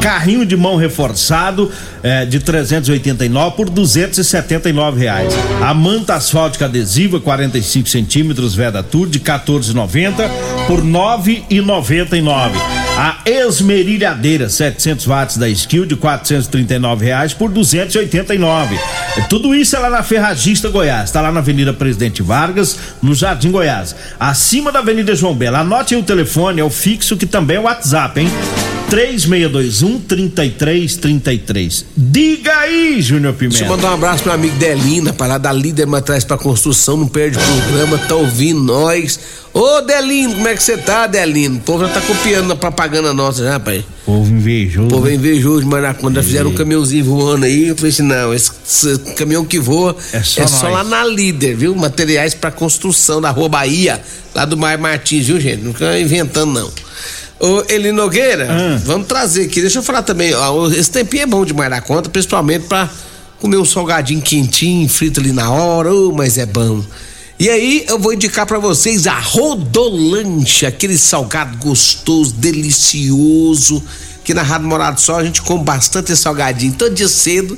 Carrinho 0.00 0.46
de 0.46 0.56
mão 0.56 0.76
reforçado 0.76 1.68
é, 2.00 2.24
de 2.24 2.38
389 2.38 3.56
por 3.56 3.68
279 3.68 5.00
reais. 5.00 5.34
A 5.60 5.74
manta 5.74 6.14
asfáltica 6.14 6.66
adesiva 6.66 7.18
45 7.18 7.88
centímetros 7.88 8.54
Veda 8.54 8.84
Tour 8.84 9.08
de 9.08 9.18
14,90 9.18 10.30
por 10.68 10.80
9,99. 10.80 12.89
A 13.02 13.16
esmerilhadeira 13.24 14.50
700 14.50 15.06
watts 15.06 15.38
da 15.38 15.48
Skill 15.48 15.86
de 15.86 15.96
439 15.96 17.06
reais 17.06 17.32
por 17.32 17.50
289. 17.50 18.78
Tudo 19.26 19.54
isso 19.54 19.74
é 19.74 19.78
lá 19.78 19.88
na 19.88 20.02
Ferragista 20.02 20.68
Goiás. 20.68 21.04
Está 21.04 21.22
lá 21.22 21.32
na 21.32 21.40
Avenida 21.40 21.72
Presidente 21.72 22.22
Vargas, 22.22 22.78
no 23.00 23.14
Jardim 23.14 23.50
Goiás. 23.50 23.96
Acima 24.20 24.70
da 24.70 24.80
Avenida 24.80 25.14
João 25.16 25.34
Bela. 25.34 25.60
Anote 25.60 25.94
aí 25.94 26.00
o 26.02 26.04
telefone, 26.04 26.60
é 26.60 26.64
o 26.64 26.68
fixo 26.68 27.16
que 27.16 27.24
também 27.24 27.56
é 27.56 27.60
o 27.60 27.62
WhatsApp, 27.62 28.20
hein? 28.20 28.28
3621 28.90 30.00
3333. 30.00 31.86
Diga 31.96 32.56
aí, 32.58 33.00
Júnior 33.00 33.34
Pimenta. 33.34 33.58
Deixa 33.58 33.64
eu 33.64 33.76
mandar 33.76 33.92
um 33.92 33.94
abraço 33.94 34.24
pro 34.24 34.32
meu 34.32 34.34
amigo 34.34 34.56
Delina, 34.56 35.12
para 35.12 35.28
lá 35.28 35.38
da 35.38 35.52
Líder 35.52 35.86
Matriz 35.86 36.24
pra 36.24 36.36
Construção, 36.36 36.96
não 36.96 37.06
perde 37.06 37.38
programa, 37.38 37.96
tá 37.98 38.16
ouvindo 38.16 38.60
nós. 38.60 39.20
Ô 39.54 39.80
Delino, 39.80 40.34
como 40.34 40.48
é 40.48 40.54
que 40.56 40.62
você 40.62 40.76
tá, 40.76 41.06
Delino? 41.06 41.58
O 41.58 41.60
povo 41.60 41.84
já 41.86 41.92
tá 41.92 42.00
copiando 42.00 42.48
na 42.48 42.56
propaganda 42.56 43.14
nossa 43.14 43.44
já, 43.44 43.60
pai. 43.60 43.84
Povo 44.04 44.32
invejoso. 44.32 44.88
Povo 44.88 45.08
é 45.08 45.14
invejoso, 45.14 45.66
mas 45.66 45.96
quando 45.96 46.16
já 46.16 46.22
fizeram 46.24 46.50
um 46.50 46.54
caminhãozinho 46.54 47.04
voando 47.04 47.44
aí, 47.44 47.68
eu 47.68 47.76
falei 47.76 47.90
assim: 47.90 48.02
não, 48.02 48.34
esse, 48.34 48.50
esse 48.64 48.98
caminhão 49.14 49.44
que 49.44 49.60
voa 49.60 49.96
é 50.12 50.20
só, 50.20 50.42
é 50.42 50.46
só 50.48 50.68
lá 50.68 50.82
na 50.82 51.04
líder, 51.04 51.56
viu? 51.56 51.74
Materiais 51.76 52.34
para 52.34 52.50
construção 52.50 53.20
da 53.20 53.30
Rua 53.30 53.48
Bahia, 53.48 54.00
lá 54.34 54.44
do 54.44 54.56
Mar 54.56 54.78
Martins, 54.78 55.26
viu, 55.26 55.40
gente? 55.40 55.62
Não 55.62 55.72
fica 55.72 55.98
inventando, 55.98 56.52
não. 56.52 56.70
Ô, 57.40 57.64
Eli 57.70 57.90
Nogueira, 57.90 58.48
ah. 58.50 58.80
vamos 58.84 59.06
trazer 59.06 59.44
aqui. 59.44 59.62
Deixa 59.62 59.78
eu 59.78 59.82
falar 59.82 60.02
também, 60.02 60.34
ó, 60.34 60.68
esse 60.68 60.90
tempinho 60.90 61.22
é 61.22 61.26
bom 61.26 61.42
demais 61.42 61.70
na 61.70 61.80
conta, 61.80 62.10
principalmente 62.10 62.66
para 62.66 62.90
comer 63.40 63.56
um 63.56 63.64
salgadinho 63.64 64.20
quentinho, 64.20 64.86
frito 64.88 65.20
ali 65.20 65.32
na 65.32 65.50
hora, 65.50 65.90
oh, 65.92 66.12
mas 66.12 66.36
é 66.36 66.44
bom. 66.44 66.84
E 67.38 67.48
aí 67.48 67.86
eu 67.88 67.98
vou 67.98 68.12
indicar 68.12 68.44
para 68.44 68.58
vocês 68.58 69.06
a 69.06 69.18
Rodolanche, 69.18 70.66
aquele 70.66 70.98
salgado 70.98 71.56
gostoso, 71.56 72.34
delicioso, 72.34 73.82
que 74.22 74.34
na 74.34 74.42
Rádio 74.42 74.68
Morado 74.68 75.00
Sol 75.00 75.16
a 75.16 75.24
gente 75.24 75.40
come 75.40 75.64
bastante 75.64 76.14
salgadinho. 76.14 76.74
Todo 76.74 76.94
dia 76.94 77.08
cedo 77.08 77.56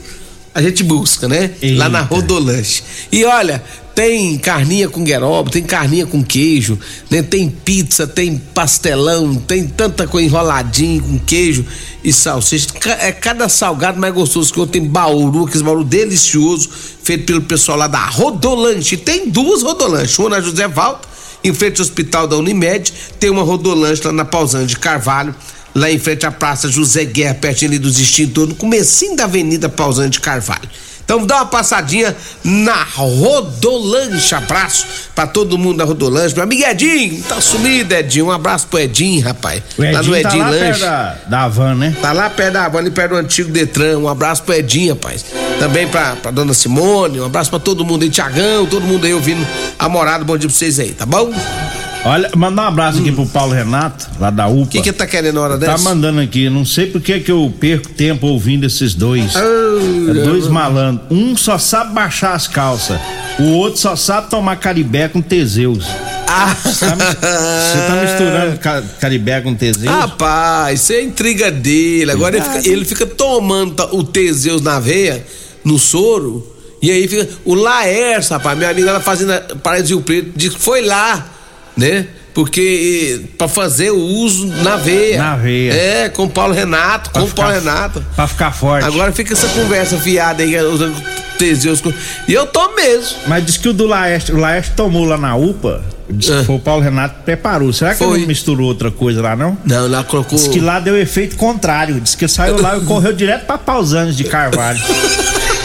a 0.54 0.62
gente 0.62 0.84
busca, 0.84 1.26
né? 1.26 1.50
Eita. 1.60 1.78
Lá 1.78 1.88
na 1.88 2.02
Rodolanche. 2.02 2.84
E 3.10 3.24
olha, 3.24 3.60
tem 3.94 4.38
carninha 4.38 4.88
com 4.88 5.04
gueroba, 5.04 5.50
tem 5.50 5.62
carninha 5.62 6.06
com 6.06 6.22
queijo, 6.22 6.78
né? 7.10 7.22
Tem 7.22 7.48
pizza, 7.48 8.06
tem 8.06 8.36
pastelão, 8.36 9.34
tem 9.34 9.66
tanta 9.66 10.06
coisa 10.06 10.26
enroladinha 10.26 11.02
com 11.02 11.18
queijo 11.18 11.64
e 12.02 12.12
salsicha. 12.12 12.68
É 13.00 13.12
cada 13.12 13.48
salgado 13.48 14.00
mais 14.00 14.14
gostoso 14.14 14.52
que 14.52 14.58
eu 14.58 14.66
tenho 14.66 14.86
bauru, 14.86 15.44
aquele 15.44 15.64
bauru 15.64 15.84
delicioso, 15.84 16.70
feito 17.02 17.26
pelo 17.26 17.42
pessoal 17.42 17.76
lá 17.76 17.86
da 17.86 18.06
Rodolanche. 18.06 18.96
Tem 18.96 19.28
duas 19.28 19.62
Rodolanches, 19.62 20.18
uma 20.18 20.30
na 20.30 20.40
José 20.40 20.66
Valta, 20.66 21.08
em 21.44 21.52
frente 21.52 21.80
ao 21.80 21.84
Hospital 21.84 22.26
da 22.26 22.36
Unimed, 22.36 22.92
tem 23.18 23.28
uma 23.28 23.42
Rodolanche 23.42 24.02
lá 24.04 24.12
na 24.12 24.24
Pausana 24.24 24.64
de 24.64 24.78
Carvalho, 24.78 25.34
lá 25.74 25.90
em 25.90 25.98
frente 25.98 26.24
à 26.24 26.30
Praça 26.30 26.70
José 26.70 27.04
Guerra, 27.04 27.34
pertinho 27.34 27.72
ali 27.72 27.78
dos 27.78 27.98
extintores, 27.98 28.50
no 28.50 28.54
comecinho 28.54 29.16
da 29.16 29.24
Avenida 29.24 29.68
Pausana 29.68 30.08
de 30.08 30.20
Carvalho. 30.20 30.68
Então 31.04 31.26
dá 31.26 31.36
uma 31.36 31.46
passadinha 31.46 32.16
na 32.42 32.82
Rodolanche. 32.84 34.34
Abraço 34.34 34.86
pra 35.14 35.26
todo 35.26 35.58
mundo 35.58 35.78
da 35.78 35.84
Rodolanche. 35.84 36.34
Meu 36.34 36.44
amigo 36.44 36.64
Edinho, 36.64 37.22
tá 37.24 37.40
sumido, 37.40 37.94
Edinho. 37.94 38.26
Um 38.26 38.30
abraço 38.30 38.66
pro 38.68 38.78
Edinho, 38.78 39.22
rapaz. 39.22 39.62
O 39.76 39.84
Edinho 39.84 39.94
lá 39.94 40.02
no 40.02 40.16
Edinho 40.16 40.44
tá 40.44 40.50
lá 40.50 40.50
Lanche. 40.50 40.64
Perto 40.64 40.80
da, 40.80 41.18
da 41.26 41.48
van, 41.48 41.74
né? 41.74 41.96
Tá 42.00 42.12
lá 42.12 42.30
perto 42.30 42.52
da 42.54 42.68
van, 42.68 42.78
ali 42.78 42.90
perto 42.90 43.10
do 43.10 43.16
antigo 43.16 43.50
Detran. 43.50 43.98
Um 43.98 44.08
abraço 44.08 44.42
pro 44.42 44.54
Edinho, 44.54 44.94
rapaz. 44.94 45.24
Também 45.58 45.86
pra, 45.86 46.16
pra 46.16 46.30
dona 46.30 46.54
Simone, 46.54 47.20
um 47.20 47.26
abraço 47.26 47.50
pra 47.50 47.58
todo 47.58 47.84
mundo 47.84 48.02
aí, 48.02 48.10
Tiagão, 48.10 48.66
todo 48.66 48.84
mundo 48.84 49.04
aí 49.04 49.14
ouvindo 49.14 49.46
a 49.78 49.88
morada. 49.88 50.24
Bom 50.24 50.36
dia 50.36 50.48
pra 50.48 50.56
vocês 50.56 50.80
aí, 50.80 50.90
tá 50.92 51.06
bom? 51.06 51.32
Olha, 52.04 52.30
mandar 52.36 52.64
um 52.64 52.66
abraço 52.66 52.98
hum. 52.98 53.02
aqui 53.02 53.12
pro 53.12 53.26
Paulo 53.26 53.52
Renato, 53.52 54.08
lá 54.18 54.30
da 54.30 54.48
UPA. 54.48 54.62
O 54.62 54.66
que 54.66 54.82
que 54.82 54.92
tá 54.92 55.06
querendo 55.06 55.36
na 55.36 55.40
hora 55.40 55.54
tá 55.54 55.66
dessa? 55.66 55.78
Tá 55.78 55.78
mandando 55.78 56.20
aqui, 56.20 56.50
não 56.50 56.64
sei 56.64 56.86
por 56.86 57.00
que 57.00 57.20
que 57.20 57.30
eu 57.30 57.52
perco 57.60 57.90
tempo 57.90 58.26
ouvindo 58.26 58.66
esses 58.66 58.94
dois. 58.94 59.34
Oh, 59.36 60.10
é 60.10 60.14
dois 60.24 60.48
malandros. 60.48 61.06
Um 61.10 61.36
só 61.36 61.58
sabe 61.58 61.94
baixar 61.94 62.34
as 62.34 62.48
calças, 62.48 62.98
o 63.38 63.52
outro 63.52 63.80
só 63.80 63.94
sabe 63.94 64.30
tomar 64.30 64.56
caribé 64.56 65.08
com 65.08 65.22
Teseus. 65.22 65.86
Ah. 66.26 66.56
Você 66.56 66.86
tá, 66.86 66.96
tá, 66.96 68.02
misturando 68.02 68.58
caribé 68.98 69.40
com 69.42 69.54
Teseus? 69.54 69.94
Rapaz, 69.94 70.80
isso 70.80 70.92
é 70.94 71.02
intriga 71.02 71.50
dele. 71.50 72.10
Agora 72.10 72.36
ele 72.36 72.44
fica, 72.44 72.68
ele 72.68 72.84
fica 72.84 73.06
tomando 73.06 73.80
o 73.92 74.02
Teseus 74.02 74.62
na 74.62 74.80
veia, 74.80 75.24
no 75.62 75.78
soro 75.78 76.44
E 76.80 76.90
aí 76.90 77.06
fica. 77.06 77.28
O 77.44 77.54
Laércio, 77.54 78.32
rapaz, 78.32 78.56
minha 78.56 78.70
amiga, 78.70 78.90
ela 78.90 79.00
fazendo 79.00 79.58
Paraíso 79.58 79.88
Rio 79.88 80.00
Preto, 80.00 80.32
disse 80.34 80.56
que 80.56 80.62
foi 80.62 80.82
lá, 80.82 81.31
né? 81.76 82.06
Porque 82.34 83.20
pra 83.36 83.46
fazer 83.46 83.90
o 83.90 83.98
uso 83.98 84.46
na 84.62 84.76
veia. 84.76 85.18
Na 85.18 85.36
veia. 85.36 85.72
É, 85.74 86.08
com 86.08 86.24
o 86.24 86.30
Paulo 86.30 86.54
Renato, 86.54 87.10
Pra 87.10 87.20
com 87.20 87.26
o 87.26 87.28
ficar- 87.28 87.42
Paulo 87.42 87.58
Renato. 87.58 88.04
Pra 88.16 88.26
ficar 88.26 88.52
forte. 88.52 88.86
Agora 88.86 89.12
fica 89.12 89.34
essa 89.34 89.46
conversa 89.48 89.98
fiada 89.98 90.42
aí, 90.42 90.56
usando 90.64 90.94
Teseus. 91.38 91.82
E 92.26 92.32
eu 92.32 92.46
tô 92.46 92.74
mesmo. 92.74 93.18
Mas 93.26 93.44
diz 93.44 93.56
que 93.58 93.68
o 93.68 93.72
do 93.74 93.86
Laeste, 93.86 94.32
o 94.32 94.38
Laeste 94.38 94.72
tomou 94.74 95.04
lá 95.04 95.18
na 95.18 95.36
UPA. 95.36 95.82
Diz 96.08 96.30
que 96.30 96.36
Ah. 96.36 96.44
foi 96.44 96.54
o 96.56 96.58
Paulo 96.58 96.82
Renato 96.82 97.16
que 97.16 97.22
preparou. 97.24 97.70
Será 97.70 97.92
que 97.92 97.98
Foi. 97.98 98.08
ele 98.12 98.20
não 98.20 98.28
misturou 98.28 98.66
outra 98.66 98.90
coisa 98.90 99.20
lá, 99.20 99.36
não? 99.36 99.56
Não, 99.64 99.86
lá 99.88 100.02
colocou. 100.02 100.38
Diz 100.38 100.48
que 100.48 100.58
lá 100.60 100.80
deu 100.80 100.96
efeito 100.98 101.36
contrário. 101.36 102.00
Diz 102.00 102.14
que 102.14 102.26
saiu 102.28 102.60
lá 102.62 102.78
e 102.78 102.80
correu 102.82 103.12
direto 103.12 103.44
pra 103.44 103.58
Pausanes 103.58 104.16
de 104.16 104.24
Carvalho. 104.24 104.80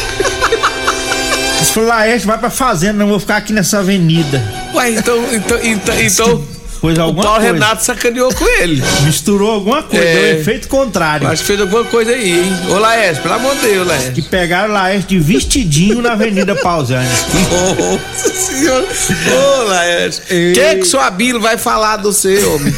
Diz 1.60 1.72
que 1.72 1.80
o 1.80 1.86
Laeste 1.86 2.28
vai 2.28 2.38
pra 2.38 2.50
fazenda, 2.50 2.94
não 2.94 3.08
vou 3.08 3.20
ficar 3.20 3.38
aqui 3.38 3.54
nessa 3.54 3.80
avenida. 3.80 4.44
Ué, 4.74 4.92
então, 4.92 5.34
então, 5.34 5.60
então, 5.64 6.00
então 6.00 6.57
Pois 6.80 6.98
o 6.98 7.02
alguma 7.02 7.24
Paulo 7.24 7.40
coisa. 7.40 7.54
Renato 7.54 7.84
sacaneou 7.84 8.34
com 8.34 8.46
ele. 8.62 8.84
Misturou 9.04 9.52
alguma 9.52 9.84
coisa, 9.84 10.06
É. 10.06 10.14
deu 10.34 10.42
efeito 10.42 10.68
contrário. 10.68 11.28
Acho 11.28 11.42
que 11.42 11.48
fez 11.48 11.62
alguma 11.62 11.84
coisa 11.86 12.12
aí, 12.12 12.40
hein? 12.40 12.54
Ô 12.70 12.80
Laércio, 12.80 13.22
pelo 13.24 13.36
amor 13.36 13.56
de 13.56 13.62
Deus, 13.62 13.88
Laércio. 13.88 14.14
Que 14.14 14.22
pegaram 14.22 14.70
o 14.70 14.74
Laeste 14.74 15.08
de 15.10 15.20
vestidinho 15.20 16.02
na 16.02 16.14
Avenida 16.14 16.56
Pausanes. 16.56 17.26
Nossa 17.80 18.30
senhora. 18.30 18.86
Ô, 18.88 19.64
Laércio. 19.64 20.24
O 20.24 20.54
que 20.54 20.76
que 20.78 20.86
sua 20.86 21.10
Bíblia 21.10 21.40
vai 21.42 21.58
falar 21.58 21.98
do 21.98 22.12
seu, 22.14 22.56
homem? 22.56 22.74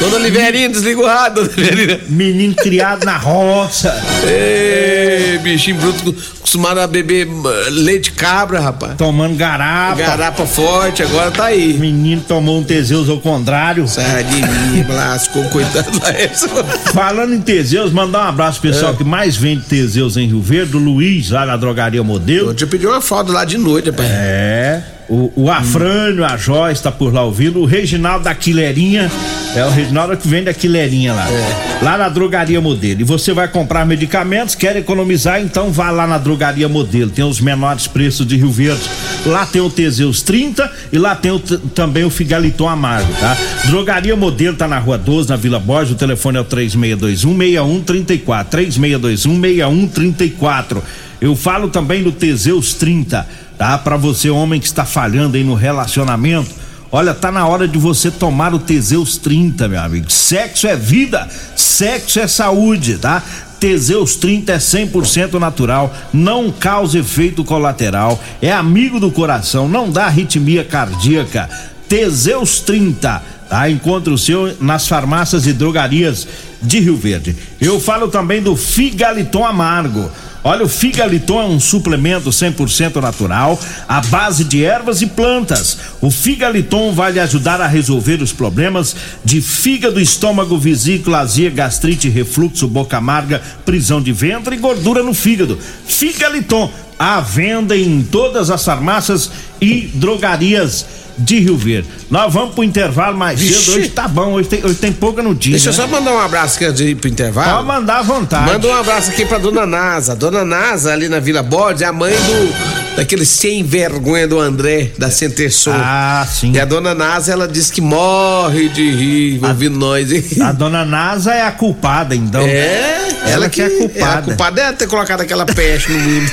Dona 0.00 0.18
Liverinha, 0.18 0.68
desliga 0.68 1.00
o 1.00 1.06
rádio, 1.06 1.44
Dona 1.44 1.52
Liverinha. 1.56 2.00
Menino 2.08 2.54
criado 2.54 3.04
na 3.04 3.16
roça. 3.16 3.92
Ei, 4.26 5.38
bichinho 5.38 5.76
bruto, 5.76 6.14
acostumado 6.38 6.80
a 6.80 6.86
beber 6.86 7.26
eh, 7.28 7.70
leite 7.70 8.12
cabra, 8.12 8.60
rapaz. 8.60 8.94
Tomando 8.96 9.36
garapa. 9.36 9.96
Garapa 9.96 10.46
forte, 10.46 11.02
agora 11.02 11.30
tá 11.30 11.46
aí. 11.46 11.74
Menino 11.74 12.22
tomou 12.26 12.58
um 12.58 12.64
Teseus 12.64 13.08
contrário. 13.22 13.86
Sai 13.88 14.24
de 14.24 14.36
mim, 14.36 14.84
lascou, 14.92 15.44
coitado 15.44 15.90
do 15.90 16.02
Laércio. 16.02 16.48
Falando 16.92 17.34
em 17.34 17.40
Teseus, 17.40 17.92
mandar 17.92 18.26
um 18.26 18.28
abraço 18.28 18.60
pro 18.60 18.68
É. 18.70 18.72
pessoal 18.72 18.94
que 18.94 19.04
mais 19.04 19.36
vende 19.36 19.62
Teseus 19.64 20.16
em 20.16 20.26
Rio 20.26 20.42
Verde, 20.42 20.76
o 20.76 20.80
Luiz, 20.80 21.30
lá 21.30 21.46
na 21.46 21.56
drogaria 21.56 22.02
Modelo. 22.02 22.50
Eu 22.50 22.54
te 22.54 22.66
pedi 22.66 22.86
uma 22.86 23.00
foto 23.00 23.32
lá 23.32 23.44
de 23.44 23.56
noite, 23.56 23.88
rapaz. 23.90 24.08
É. 24.10 24.82
O, 25.12 25.30
o 25.36 25.50
Afrânio, 25.50 26.24
a 26.24 26.38
Joyce 26.38 26.82
tá 26.82 26.90
por 26.90 27.12
lá 27.12 27.22
ouvindo. 27.22 27.60
O 27.60 27.66
Reginaldo 27.66 28.24
da 28.24 28.34
Quileirinha. 28.34 29.12
É 29.54 29.62
o 29.62 29.68
Reginaldo 29.68 30.16
que 30.16 30.26
vende 30.26 30.48
a 30.48 30.54
Quileirinha 30.54 31.12
lá. 31.12 31.30
É. 31.30 31.84
Lá 31.84 31.98
na 31.98 32.08
Drogaria 32.08 32.62
Modelo. 32.62 33.02
E 33.02 33.04
você 33.04 33.34
vai 33.34 33.46
comprar 33.46 33.84
medicamentos, 33.84 34.54
quer 34.54 34.74
economizar, 34.74 35.42
então 35.42 35.70
vá 35.70 35.90
lá 35.90 36.06
na 36.06 36.16
Drogaria 36.16 36.66
Modelo. 36.66 37.10
Tem 37.10 37.22
os 37.22 37.42
menores 37.42 37.86
preços 37.86 38.26
de 38.26 38.38
Rio 38.38 38.50
Verde. 38.50 38.80
Lá 39.26 39.44
tem 39.44 39.60
o 39.60 39.68
Teseus 39.68 40.22
30 40.22 40.72
e 40.90 40.96
lá 40.96 41.14
tem 41.14 41.30
o 41.30 41.38
também 41.38 42.04
o 42.04 42.10
Figaliton 42.10 42.66
Amargo, 42.66 43.12
tá? 43.20 43.36
Drogaria 43.66 44.16
Modelo 44.16 44.56
tá 44.56 44.66
na 44.66 44.78
Rua 44.78 44.96
12, 44.96 45.28
na 45.28 45.36
Vila 45.36 45.60
Borges. 45.60 45.92
O 45.92 45.96
telefone 45.96 46.38
é 46.38 46.40
o 46.40 46.44
3621-6134. 46.46 48.46
3621-6134. 48.46 50.82
Eu 51.22 51.36
falo 51.36 51.68
também 51.68 52.02
do 52.02 52.10
Teseus 52.10 52.74
30, 52.74 53.24
tá? 53.56 53.78
Pra 53.78 53.96
você, 53.96 54.28
homem 54.28 54.58
que 54.58 54.66
está 54.66 54.84
falhando 54.84 55.36
aí 55.36 55.44
no 55.44 55.54
relacionamento. 55.54 56.50
Olha, 56.90 57.14
tá 57.14 57.30
na 57.30 57.46
hora 57.46 57.68
de 57.68 57.78
você 57.78 58.10
tomar 58.10 58.52
o 58.52 58.58
Teseus 58.58 59.18
30, 59.18 59.68
meu 59.68 59.80
amigo. 59.80 60.10
Sexo 60.10 60.66
é 60.66 60.74
vida, 60.74 61.28
sexo 61.54 62.18
é 62.18 62.26
saúde, 62.26 62.98
tá? 62.98 63.22
Teseus 63.60 64.16
30 64.16 64.52
é 64.52 64.58
100% 64.58 65.38
natural, 65.38 65.94
não 66.12 66.50
causa 66.50 66.98
efeito 66.98 67.44
colateral, 67.44 68.20
é 68.42 68.50
amigo 68.50 68.98
do 68.98 69.12
coração, 69.12 69.68
não 69.68 69.92
dá 69.92 70.06
arritmia 70.06 70.64
cardíaca. 70.64 71.48
Teseus 71.88 72.58
30, 72.58 73.22
tá? 73.48 73.70
Encontre 73.70 74.12
o 74.12 74.18
seu 74.18 74.56
nas 74.60 74.88
farmácias 74.88 75.46
e 75.46 75.52
drogarias 75.52 76.26
de 76.60 76.80
Rio 76.80 76.96
Verde. 76.96 77.36
Eu 77.60 77.78
falo 77.78 78.08
também 78.08 78.42
do 78.42 78.56
Figaliton 78.56 79.46
Amargo. 79.46 80.10
Olha, 80.44 80.64
o 80.64 80.68
Figaliton 80.68 81.40
é 81.40 81.44
um 81.44 81.60
suplemento 81.60 82.30
100% 82.30 82.96
natural, 82.96 83.60
à 83.86 84.00
base 84.00 84.42
de 84.42 84.64
ervas 84.64 85.00
e 85.00 85.06
plantas. 85.06 85.78
O 86.00 86.10
Figaliton 86.10 86.92
vai 86.92 87.12
lhe 87.12 87.20
ajudar 87.20 87.60
a 87.60 87.66
resolver 87.68 88.20
os 88.20 88.32
problemas 88.32 88.96
de 89.24 89.40
fígado, 89.40 90.00
estômago, 90.00 90.58
vesícula, 90.58 91.20
azia, 91.20 91.48
gastrite, 91.48 92.08
refluxo, 92.08 92.66
boca 92.66 92.96
amarga, 92.96 93.40
prisão 93.64 94.02
de 94.02 94.12
ventre 94.12 94.56
e 94.56 94.58
gordura 94.58 95.02
no 95.02 95.14
fígado. 95.14 95.56
Figaliton, 95.86 96.68
à 96.98 97.20
venda 97.20 97.76
em 97.76 98.02
todas 98.02 98.50
as 98.50 98.64
farmácias 98.64 99.30
e 99.60 99.92
drogarias 99.94 101.01
de 101.18 101.38
Rio 101.38 101.56
Verde. 101.56 101.88
Nós 102.10 102.32
vamos 102.32 102.54
pro 102.54 102.64
intervalo 102.64 103.16
mais 103.16 103.38
cedo. 103.40 103.76
Hoje 103.76 103.88
tá 103.88 104.08
bom, 104.08 104.32
hoje 104.32 104.48
tem, 104.48 104.64
hoje 104.64 104.74
tem 104.76 104.92
pouca 104.92 105.22
notícia. 105.22 105.52
Deixa 105.52 105.70
eu 105.70 105.86
né? 105.86 105.92
só 105.92 106.00
mandar 106.00 106.12
um 106.12 106.20
abraço 106.20 106.56
aqui 106.56 106.64
antes 106.64 106.76
de 106.78 106.90
ir 106.90 106.94
pro 106.94 107.08
intervalo. 107.08 107.56
Pode 107.56 107.66
mandar 107.66 107.98
à 107.98 108.02
vontade. 108.02 108.52
Manda 108.52 108.68
um 108.68 108.74
abraço 108.74 109.10
aqui 109.10 109.24
pra 109.24 109.38
dona 109.38 109.66
Nasa. 109.66 110.14
Dona 110.14 110.44
Nasa, 110.44 110.92
ali 110.92 111.08
na 111.08 111.20
Vila 111.20 111.42
Borges, 111.42 111.82
é 111.82 111.86
a 111.86 111.92
mãe 111.92 112.12
do. 112.12 112.96
daquele 112.96 113.24
sem 113.24 113.62
vergonha 113.64 114.28
do 114.28 114.38
André, 114.38 114.90
da 114.98 115.10
Centerson. 115.10 115.72
Ah, 115.74 116.26
sim. 116.30 116.52
E 116.52 116.60
a 116.60 116.64
dona 116.64 116.94
Nasa, 116.94 117.32
ela 117.32 117.48
disse 117.48 117.72
que 117.72 117.80
morre 117.80 118.68
de 118.68 118.90
rir 118.90 119.44
ouvindo 119.44 119.78
nós, 119.78 120.12
hein? 120.12 120.24
A 120.42 120.52
dona 120.52 120.84
Nasa 120.84 121.32
é 121.34 121.42
a 121.42 121.52
culpada, 121.52 122.14
então. 122.14 122.42
É, 122.42 123.10
Ela 123.26 123.48
que 123.48 123.62
é 123.62 123.68
culpada. 123.68 124.18
A 124.18 124.22
culpada 124.22 124.60
é 124.60 124.72
ter 124.72 124.86
colocado 124.88 125.20
aquela 125.20 125.46
peste 125.46 125.90
no 125.90 125.98
mundo. 125.98 126.30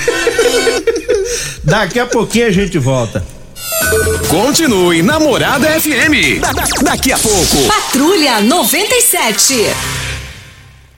Daqui 1.64 2.00
a 2.00 2.06
pouquinho 2.06 2.48
a 2.48 2.52
gente 2.52 2.78
volta. 2.78 3.24
Continue 4.30 5.02
Namorada 5.02 5.68
FM. 5.80 6.40
Da- 6.40 6.52
da- 6.52 6.64
daqui 6.84 7.12
a 7.12 7.18
pouco. 7.18 7.64
Patrulha 7.68 8.42
97. 8.42 9.56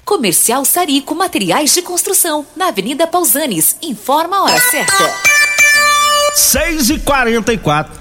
Comercial 0.04 0.66
Sarico 0.66 1.16
Materiais 1.16 1.74
de 1.74 1.82
Construção, 1.82 2.46
na 2.56 2.68
Avenida 2.68 3.08
Pausanes. 3.08 3.78
Informa 3.82 4.38
a 4.38 4.44
hora 4.44 4.60
certa. 4.60 5.14
6 6.36 6.90
e 6.90 7.00
44 7.00 8.01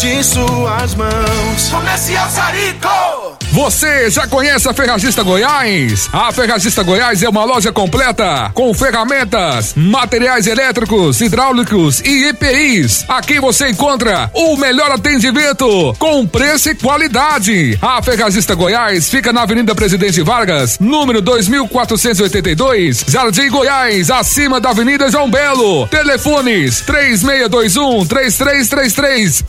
de 0.00 0.24
suas 0.24 0.94
mãos. 0.94 1.68
Comercial 1.70 2.30
Sarico. 2.30 3.30
Você 3.52 4.08
já 4.10 4.28
conhece 4.28 4.68
a 4.68 4.72
Ferragista 4.72 5.24
Goiás? 5.24 6.08
A 6.12 6.30
Ferragista 6.30 6.84
Goiás 6.84 7.20
é 7.20 7.28
uma 7.28 7.44
loja 7.44 7.72
completa 7.72 8.48
com 8.54 8.72
ferramentas, 8.72 9.74
materiais 9.74 10.46
elétricos, 10.46 11.20
hidráulicos 11.20 12.00
e 12.00 12.28
EPIs. 12.28 13.04
Aqui 13.08 13.40
você 13.40 13.70
encontra 13.70 14.30
o 14.34 14.56
melhor 14.56 14.92
atendimento 14.92 15.94
com 15.98 16.24
preço 16.28 16.70
e 16.70 16.76
qualidade. 16.76 17.76
A 17.82 18.00
Ferragista 18.00 18.54
Goiás 18.54 19.10
fica 19.10 19.32
na 19.32 19.42
Avenida 19.42 19.74
Presidente 19.74 20.22
Vargas, 20.22 20.78
número 20.78 21.20
2482, 21.20 23.04
Jardim 23.08 23.50
Goiás, 23.50 24.12
acima 24.12 24.60
da 24.60 24.70
Avenida 24.70 25.10
João 25.10 25.28
Belo. 25.28 25.88
Telefones 25.88 26.82
3621 26.82 28.06
3333, 28.06 29.42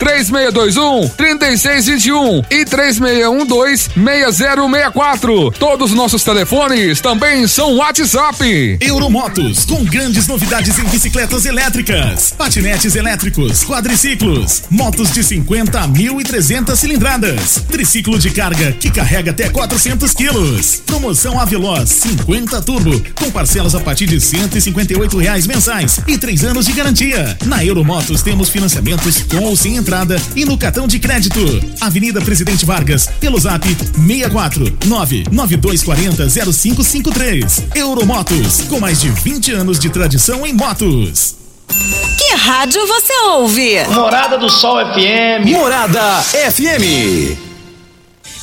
3621 0.50 1.12
3621 1.16 2.42
e 2.50 2.64
3612 2.64 3.90
6064. 3.94 5.50
Todos 5.52 5.90
os 5.90 5.96
nossos 5.96 6.22
telefones 6.24 7.00
também 7.00 7.46
são 7.46 7.76
WhatsApp. 7.76 8.78
Euromotos, 8.80 9.64
com 9.64 9.84
grandes 9.84 10.26
novidades 10.26 10.78
em 10.78 10.84
bicicletas 10.84 11.44
elétricas, 11.46 12.32
patinetes 12.36 12.94
elétricos, 12.94 13.64
quadriciclos, 13.64 14.62
motos 14.70 15.12
de 15.12 15.22
50 15.22 15.80
a 15.80 15.88
1.300 15.88 16.76
cilindradas, 16.76 17.62
triciclo 17.70 18.18
de 18.18 18.30
carga 18.30 18.72
que 18.72 18.90
carrega 18.90 19.30
até 19.30 19.48
400 19.48 20.12
quilos. 20.14 20.82
Promoção 20.86 21.40
Aveloz 21.40 21.88
50 21.90 22.60
Turbo, 22.62 23.02
com 23.14 23.30
parcelas 23.30 23.74
a 23.74 23.80
partir 23.80 24.06
de 24.06 24.20
158 24.20 25.18
reais 25.18 25.46
mensais 25.46 26.00
e 26.06 26.18
três 26.18 26.44
anos 26.44 26.66
de 26.66 26.72
garantia. 26.72 27.36
Na 27.46 27.64
Euromotos 27.64 28.22
temos 28.22 28.48
financiamentos 28.48 29.22
com 29.22 29.44
ou 29.44 29.56
sem 29.56 29.76
entrada 29.76 30.20
e 30.34 30.44
no 30.44 30.56
cartão 30.58 30.86
de 30.86 30.98
crédito. 30.98 31.40
Avenida 31.80 32.20
Presidente 32.20 32.64
Vargas, 32.64 33.08
pelo 33.20 33.38
zap 33.38 33.66
64 33.66 34.78
99240 34.86 36.28
0553. 36.52 37.64
Euromotos, 37.74 38.62
com 38.62 38.80
mais 38.80 39.00
de 39.00 39.10
20 39.10 39.52
anos 39.52 39.78
de 39.78 39.90
tradição 39.90 40.46
em 40.46 40.52
motos. 40.52 41.36
Que 42.18 42.22
Que 42.32 42.34
rádio 42.36 42.86
você 42.86 43.12
ouve? 43.26 43.84
Morada 43.90 44.38
do 44.38 44.48
Sol 44.48 44.78
FM. 44.78 45.50
Morada 45.50 46.22
FM. 46.22 47.51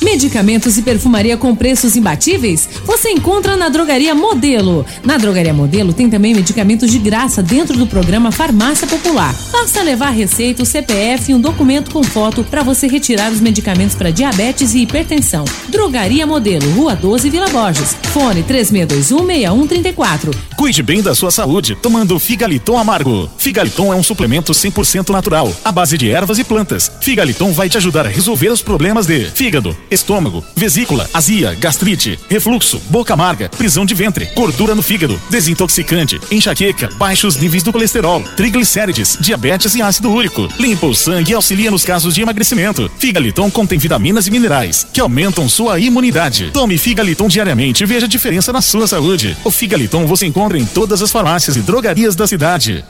Medicamentos 0.02 0.78
e 0.78 0.82
perfumaria 0.82 1.36
com 1.36 1.54
preços 1.54 1.94
imbatíveis? 1.94 2.68
Você 2.84 3.10
encontra 3.10 3.54
na 3.54 3.68
Drogaria 3.68 4.14
Modelo. 4.14 4.86
Na 5.04 5.18
Drogaria 5.18 5.52
Modelo 5.52 5.92
tem 5.92 6.08
também 6.08 6.34
medicamentos 6.34 6.90
de 6.90 6.98
graça 6.98 7.42
dentro 7.42 7.76
do 7.76 7.86
programa 7.86 8.32
Farmácia 8.32 8.86
Popular. 8.86 9.34
Basta 9.52 9.82
levar 9.82 10.10
receita, 10.10 10.62
o 10.62 10.66
CPF 10.66 11.30
e 11.30 11.34
um 11.34 11.40
documento 11.40 11.90
com 11.90 12.02
foto 12.02 12.42
para 12.42 12.62
você 12.62 12.86
retirar 12.86 13.30
os 13.30 13.40
medicamentos 13.40 13.94
para 13.94 14.10
diabetes 14.10 14.74
e 14.74 14.80
hipertensão. 14.80 15.44
Drogaria 15.68 16.26
Modelo, 16.26 16.70
Rua 16.70 16.96
12, 16.96 17.28
Vila 17.28 17.48
Borges. 17.50 17.94
Fone 18.12 18.42
36216134. 18.44 20.34
Cuide 20.56 20.82
bem 20.82 21.02
da 21.02 21.14
sua 21.14 21.30
saúde 21.30 21.74
tomando 21.74 22.18
Figaliton 22.18 22.78
Amargo. 22.78 23.28
Figaliton 23.36 23.92
é 23.92 23.96
um 23.96 24.02
suplemento 24.02 24.52
100% 24.52 25.10
natural, 25.10 25.52
à 25.62 25.70
base 25.70 25.98
de 25.98 26.10
ervas 26.10 26.38
e 26.38 26.44
plantas. 26.44 26.90
Figaliton 27.00 27.52
vai 27.52 27.68
te 27.68 27.76
ajudar 27.76 28.06
a 28.06 28.08
resolver 28.08 28.48
os 28.48 28.62
problemas 28.62 29.06
de 29.06 29.26
fígado, 29.26 29.76
estômago, 29.90 30.44
vesícula, 30.54 31.08
azia, 31.12 31.54
gastrite, 31.54 32.18
refluxo, 32.28 32.80
boca 32.88 33.14
amarga, 33.14 33.48
prisão 33.48 33.84
de 33.84 33.94
ventre, 33.94 34.28
gordura 34.34 34.74
no 34.74 34.82
fígado, 34.82 35.20
desintoxicante, 35.30 36.20
enxaqueca, 36.30 36.88
baixos 36.96 37.36
níveis 37.36 37.62
do 37.62 37.72
colesterol, 37.72 38.22
triglicérides, 38.36 39.18
diabetes 39.20 39.74
e 39.74 39.82
ácido 39.82 40.10
úrico. 40.10 40.48
Limpa 40.58 40.86
o 40.86 40.94
sangue 40.94 41.32
e 41.32 41.34
auxilia 41.34 41.70
nos 41.70 41.84
casos 41.84 42.14
de 42.14 42.22
emagrecimento. 42.22 42.90
Figaliton 42.98 43.50
contém 43.50 43.78
vitaminas 43.78 44.26
e 44.26 44.30
minerais 44.30 44.86
que 44.92 45.00
aumentam 45.00 45.48
sua 45.48 45.78
imunidade. 45.78 46.50
Tome 46.52 46.78
Figaliton 46.78 47.28
diariamente 47.28 47.82
e 47.82 47.86
veja 47.86 48.06
a 48.06 48.08
diferença 48.08 48.52
na 48.52 48.60
sua 48.60 48.86
saúde. 48.86 49.36
O 49.44 49.50
Figaliton 49.50 50.06
você 50.06 50.26
encontra 50.26 50.58
em 50.58 50.64
todas 50.64 51.02
as 51.02 51.10
farmácias 51.10 51.56
e 51.56 51.60
drogarias 51.60 52.14
da 52.14 52.26
cidade. 52.26 52.84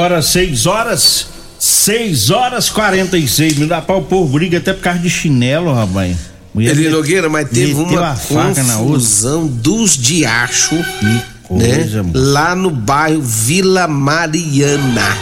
Agora 0.00 0.22
6 0.22 0.64
horas, 0.64 1.26
6 1.58 2.30
horas 2.30 2.70
46 2.70 3.52
minutos. 3.52 3.68
Dá 3.68 3.82
pau, 3.82 3.98
o 3.98 4.02
povo 4.02 4.32
briga 4.32 4.56
até 4.56 4.72
por 4.72 4.80
causa 4.80 4.98
de 4.98 5.10
chinelo, 5.10 5.74
rapaz. 5.74 6.16
Mulher 6.54 6.70
Ele 6.70 6.88
Nogueira, 6.88 7.28
mas 7.28 7.50
teve 7.50 7.74
uma 7.74 8.16
confusão 8.16 9.46
dos 9.46 9.98
diachos, 9.98 10.78
né? 11.02 11.22
coisa, 11.42 12.02
mano. 12.02 12.12
Lá 12.14 12.54
no 12.54 12.70
bairro 12.70 13.20
Vila 13.20 13.86
Mariana. 13.86 15.18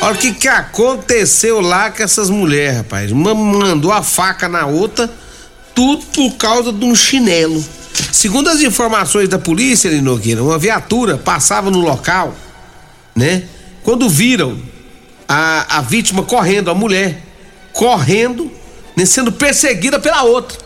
Olha 0.00 0.14
o 0.14 0.16
que 0.16 0.32
que 0.32 0.46
aconteceu 0.46 1.60
lá 1.60 1.90
com 1.90 2.00
essas 2.00 2.30
mulheres, 2.30 2.76
rapaz. 2.76 3.10
Uma 3.10 3.34
mandou 3.34 3.90
a 3.90 4.00
faca 4.00 4.48
na 4.48 4.64
outra, 4.64 5.10
tudo 5.74 6.06
por 6.06 6.36
causa 6.36 6.72
de 6.72 6.84
um 6.84 6.94
chinelo. 6.94 7.60
Segundo 8.12 8.48
as 8.48 8.60
informações 8.60 9.28
da 9.28 9.40
polícia, 9.40 9.90
Nogueira, 10.00 10.40
uma 10.40 10.56
viatura 10.56 11.18
passava 11.18 11.68
no 11.68 11.80
local, 11.80 12.32
né? 13.16 13.42
Quando 13.82 14.08
viram 14.08 14.58
a, 15.28 15.78
a 15.78 15.80
vítima 15.80 16.22
correndo, 16.22 16.70
a 16.70 16.74
mulher 16.74 17.20
correndo, 17.72 18.50
né, 18.96 19.04
sendo 19.04 19.30
perseguida 19.32 19.98
pela 19.98 20.22
outra. 20.22 20.58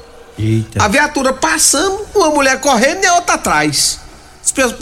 A 0.78 0.88
viatura 0.88 1.32
passando, 1.32 2.06
uma 2.14 2.30
mulher 2.30 2.60
correndo 2.60 3.04
e 3.04 3.06
a 3.06 3.14
outra 3.14 3.34
atrás. 3.34 4.00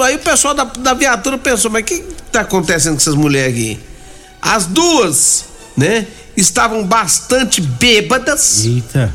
Aí 0.00 0.16
o 0.16 0.18
pessoal 0.18 0.54
da, 0.54 0.64
da 0.64 0.94
viatura 0.94 1.36
pensou, 1.38 1.70
mas 1.70 1.82
o 1.82 1.84
que 1.84 1.98
tá 2.30 2.40
acontecendo 2.40 2.94
com 2.94 3.00
essas 3.00 3.14
mulheres 3.14 3.52
aqui? 3.52 3.80
As 4.40 4.66
duas, 4.66 5.44
né, 5.76 6.06
estavam 6.36 6.84
bastante 6.84 7.60
bêbadas. 7.60 8.64
Eita. 8.64 9.12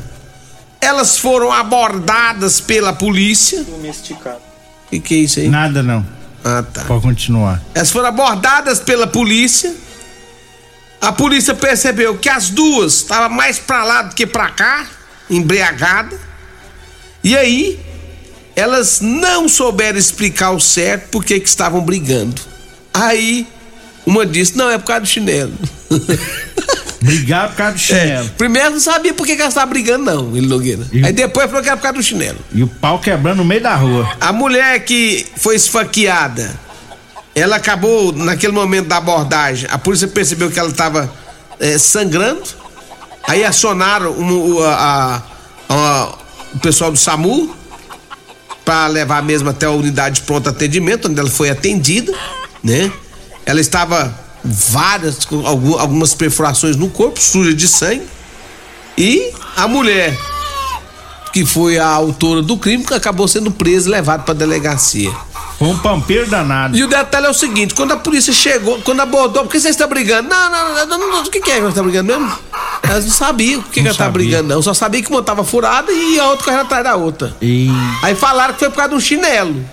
Elas 0.80 1.18
foram 1.18 1.52
abordadas 1.52 2.60
pela 2.60 2.92
polícia. 2.92 3.62
Domesticado. 3.64 4.38
O 4.86 4.90
que, 4.90 5.00
que 5.00 5.14
é 5.14 5.18
isso 5.18 5.40
aí? 5.40 5.48
Nada 5.48 5.82
não. 5.82 6.17
Ah, 6.44 6.62
tá. 6.62 6.84
Pode 6.84 7.02
continuar. 7.02 7.62
Elas 7.74 7.90
foram 7.90 8.08
abordadas 8.08 8.80
pela 8.80 9.06
polícia. 9.06 9.74
A 11.00 11.12
polícia 11.12 11.54
percebeu 11.54 12.16
que 12.18 12.28
as 12.28 12.50
duas 12.50 12.94
estavam 12.94 13.36
mais 13.36 13.58
pra 13.58 13.84
lá 13.84 14.02
do 14.02 14.14
que 14.14 14.26
pra 14.26 14.50
cá, 14.50 14.86
embriagada. 15.30 16.18
E 17.22 17.36
aí, 17.36 17.78
elas 18.56 19.00
não 19.00 19.48
souberam 19.48 19.98
explicar 19.98 20.50
o 20.50 20.60
certo 20.60 21.10
por 21.10 21.24
que 21.24 21.34
estavam 21.34 21.80
brigando. 21.80 22.40
Aí, 22.92 23.46
uma 24.04 24.26
disse: 24.26 24.56
"Não, 24.56 24.68
é 24.70 24.78
por 24.78 24.86
causa 24.86 25.02
do 25.02 25.06
chinelo". 25.06 25.52
Brigar 27.00 27.48
por 27.50 27.56
causa 27.56 27.72
do 27.74 27.78
chinelo. 27.78 28.26
É, 28.26 28.30
primeiro 28.36 28.70
não 28.72 28.80
sabia 28.80 29.14
por 29.14 29.24
que 29.24 29.32
elas 29.32 29.48
estavam 29.48 29.70
brigando 29.70 30.04
não, 30.04 30.36
ele 30.36 30.46
Nogueira. 30.46 30.84
Aí 31.04 31.12
depois 31.12 31.46
falou 31.46 31.62
que 31.62 31.68
era 31.68 31.76
por 31.76 31.82
causa 31.84 31.96
do 31.98 32.02
chinelo. 32.02 32.38
E 32.52 32.62
o 32.62 32.66
pau 32.66 32.98
quebrando 32.98 33.38
no 33.38 33.44
meio 33.44 33.62
da 33.62 33.74
rua. 33.76 34.10
A 34.20 34.32
mulher 34.32 34.80
que 34.84 35.24
foi 35.36 35.54
esfaqueada, 35.54 36.50
ela 37.34 37.56
acabou, 37.56 38.12
naquele 38.12 38.52
momento 38.52 38.86
da 38.88 38.96
abordagem, 38.96 39.68
a 39.70 39.78
polícia 39.78 40.08
percebeu 40.08 40.50
que 40.50 40.58
ela 40.58 40.70
estava 40.70 41.12
sangrando. 41.78 42.42
Aí 43.28 43.44
acionaram 43.44 44.10
um- 44.12 44.54
o, 44.54 44.64
a- 44.64 45.22
a- 45.68 45.74
a- 45.74 46.14
o 46.54 46.58
pessoal 46.58 46.90
do 46.90 46.96
SAMU 46.98 47.54
para 48.64 48.86
levar 48.88 49.22
mesmo 49.22 49.48
até 49.50 49.66
a 49.66 49.70
unidade 49.70 50.16
de 50.16 50.22
pronto 50.22 50.48
atendimento, 50.48 51.08
onde 51.08 51.20
ela 51.20 51.30
foi 51.30 51.48
atendida, 51.50 52.12
né? 52.62 52.90
Ela 53.46 53.60
estava 53.60 54.18
várias, 54.44 55.18
algumas 55.78 56.14
perfurações 56.14 56.76
no 56.76 56.88
corpo, 56.88 57.20
suja 57.20 57.54
de 57.54 57.66
sangue. 57.68 58.06
E 58.96 59.32
a 59.56 59.68
mulher 59.68 60.16
que 61.32 61.44
foi 61.44 61.78
a 61.78 61.86
autora 61.86 62.42
do 62.42 62.56
crime, 62.56 62.84
que 62.84 62.94
acabou 62.94 63.28
sendo 63.28 63.50
presa 63.50 63.88
e 63.88 63.92
levada 63.92 64.22
para 64.22 64.34
delegacia. 64.34 65.12
Foi 65.58 65.68
um 65.68 65.78
pampeiro 65.78 66.28
danado. 66.28 66.76
E 66.76 66.84
o 66.84 66.88
detalhe 66.88 67.26
é 67.26 67.30
o 67.30 67.34
seguinte: 67.34 67.74
quando 67.74 67.92
a 67.92 67.96
polícia 67.96 68.32
chegou, 68.32 68.80
quando 68.82 69.00
abordou, 69.00 69.42
por 69.42 69.50
que 69.50 69.60
vocês 69.60 69.74
estão 69.74 69.88
brigando? 69.88 70.28
Não, 70.28 70.50
não, 70.50 70.74
não, 70.74 70.98
não, 70.98 71.10
não, 71.10 71.22
o 71.22 71.30
que, 71.30 71.40
que 71.40 71.50
é 71.50 71.54
que 71.56 71.60
nós 71.60 71.70
estamos 71.70 71.90
brigando 71.90 72.12
mesmo? 72.12 72.38
Elas 72.82 73.04
não 73.04 73.12
sabiam 73.12 73.60
o 73.60 73.64
que, 73.64 73.82
que 73.82 73.92
sabia. 73.92 74.12
brigando, 74.12 74.48
não. 74.48 74.62
Só 74.62 74.72
sabia 74.72 75.02
que 75.02 75.10
uma 75.10 75.22
tava 75.22 75.44
furada 75.44 75.92
e 75.92 76.18
a 76.18 76.28
outra 76.28 76.44
correndo 76.44 76.60
atrás 76.62 76.84
da 76.84 76.94
outra. 76.96 77.36
E 77.42 77.68
Aí 78.02 78.14
falaram 78.14 78.54
que 78.54 78.60
foi 78.60 78.70
por 78.70 78.76
causa 78.76 78.90
de 78.90 78.94
um 78.96 79.00
chinelo. 79.00 79.64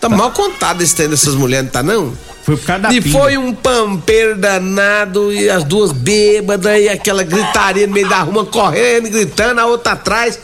Tá, 0.00 0.08
mal 0.08 0.32
contado 0.32 0.82
esse 0.82 0.94
trem 0.94 1.08
dessas 1.08 1.34
mulheres, 1.34 1.66
não 1.66 1.72
tá 1.72 1.82
não? 1.82 2.12
Foi 2.42 2.56
por 2.56 2.66
causa 2.66 2.82
da 2.82 2.92
E 2.92 3.00
pinga. 3.00 3.18
foi 3.18 3.36
um 3.38 3.54
pampeiro 3.54 4.36
danado 4.36 5.32
e 5.32 5.48
as 5.48 5.64
duas 5.64 5.92
bêbadas 5.92 6.80
e 6.80 6.88
aquela 6.88 7.22
gritaria 7.22 7.86
no 7.86 7.92
meio 7.92 8.08
da 8.08 8.20
rua, 8.20 8.44
correndo, 8.44 9.08
gritando, 9.10 9.60
a 9.60 9.66
outra 9.66 9.92
atrás, 9.92 10.38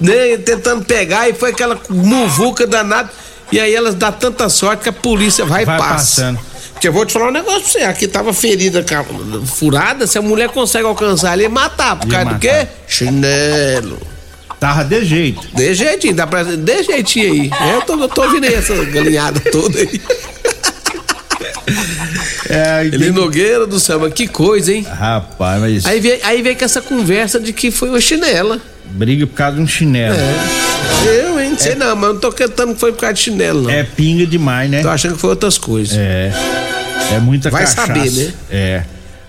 né, 0.00 0.36
tentando 0.38 0.84
pegar 0.84 1.28
e 1.28 1.34
foi 1.34 1.50
aquela 1.50 1.78
muvuca 1.90 2.66
danada. 2.66 3.10
E 3.52 3.60
aí 3.60 3.74
elas 3.74 3.94
dão 3.94 4.10
tanta 4.10 4.48
sorte 4.48 4.82
que 4.84 4.88
a 4.88 4.92
polícia 4.92 5.44
vai, 5.44 5.62
e 5.62 5.64
Vai 5.66 5.78
passa. 5.78 6.22
passando. 6.22 6.40
Porque 6.72 6.88
eu 6.88 6.92
vou 6.92 7.06
te 7.06 7.12
falar 7.12 7.28
um 7.28 7.32
negócio 7.32 7.60
pra 7.62 7.70
você, 7.70 7.78
aqui 7.84 8.06
tava 8.08 8.32
ferida 8.34 8.84
furada, 9.46 10.06
se 10.06 10.18
a 10.18 10.22
mulher 10.22 10.48
consegue 10.50 10.84
alcançar 10.84 11.32
ali 11.32 11.44
e 11.44 11.48
matar, 11.48 11.96
por 11.96 12.08
causa 12.08 12.32
do 12.34 12.38
quê? 12.38 12.66
Chinelo. 12.88 13.98
Tava 14.58 14.84
de 14.84 15.04
jeito. 15.04 15.46
De 15.54 15.74
jeitinho, 15.74 16.14
dá 16.14 16.26
pra. 16.26 16.42
De 16.42 16.82
jeitinho 16.82 17.30
aí. 17.32 17.50
Eu 17.74 17.82
tô, 17.82 17.94
eu 18.00 18.08
tô 18.08 18.22
ouvindo 18.22 18.44
aí 18.44 18.54
essa 18.54 18.74
galinhada 18.86 19.38
toda 19.52 19.78
aí. 19.78 20.00
É, 22.48 22.84
Ele 22.84 23.10
Nogueira 23.10 23.66
do 23.66 23.78
céu, 23.80 23.98
mas 24.00 24.12
que 24.12 24.26
coisa, 24.28 24.72
hein? 24.72 24.86
Rapaz, 24.88 25.60
mas 25.60 25.86
Aí 25.86 26.00
vem, 26.00 26.18
aí 26.22 26.42
vem 26.42 26.54
com 26.54 26.64
essa 26.64 26.80
conversa 26.80 27.40
de 27.40 27.52
que 27.52 27.70
foi 27.70 27.88
uma 27.88 28.00
chinela. 28.00 28.60
briga 28.86 29.26
por 29.26 29.34
causa 29.34 29.56
de 29.56 29.62
um 29.62 29.66
chinelo. 29.66 30.16
Eu, 31.04 31.40
hein? 31.40 31.50
Não 31.50 31.58
sei 31.58 31.74
não, 31.74 31.94
mas 31.96 32.10
não 32.14 32.20
tô 32.20 32.30
cantando 32.32 32.74
que 32.74 32.80
foi 32.80 32.92
por 32.92 33.00
causa 33.00 33.14
de 33.14 33.20
chinelo, 33.20 33.62
não. 33.62 33.70
É 33.70 33.82
pinga 33.82 34.26
demais, 34.26 34.70
né? 34.70 34.82
Tô 34.82 34.88
achando 34.88 35.14
que 35.14 35.20
foi 35.20 35.30
outras 35.30 35.58
coisas. 35.58 35.96
É. 35.98 36.32
É 37.12 37.18
muita 37.20 37.50
Vai 37.50 37.62
cachaça. 37.64 37.86
saber, 37.86 38.10
né? 38.10 38.32
É. 38.50 38.82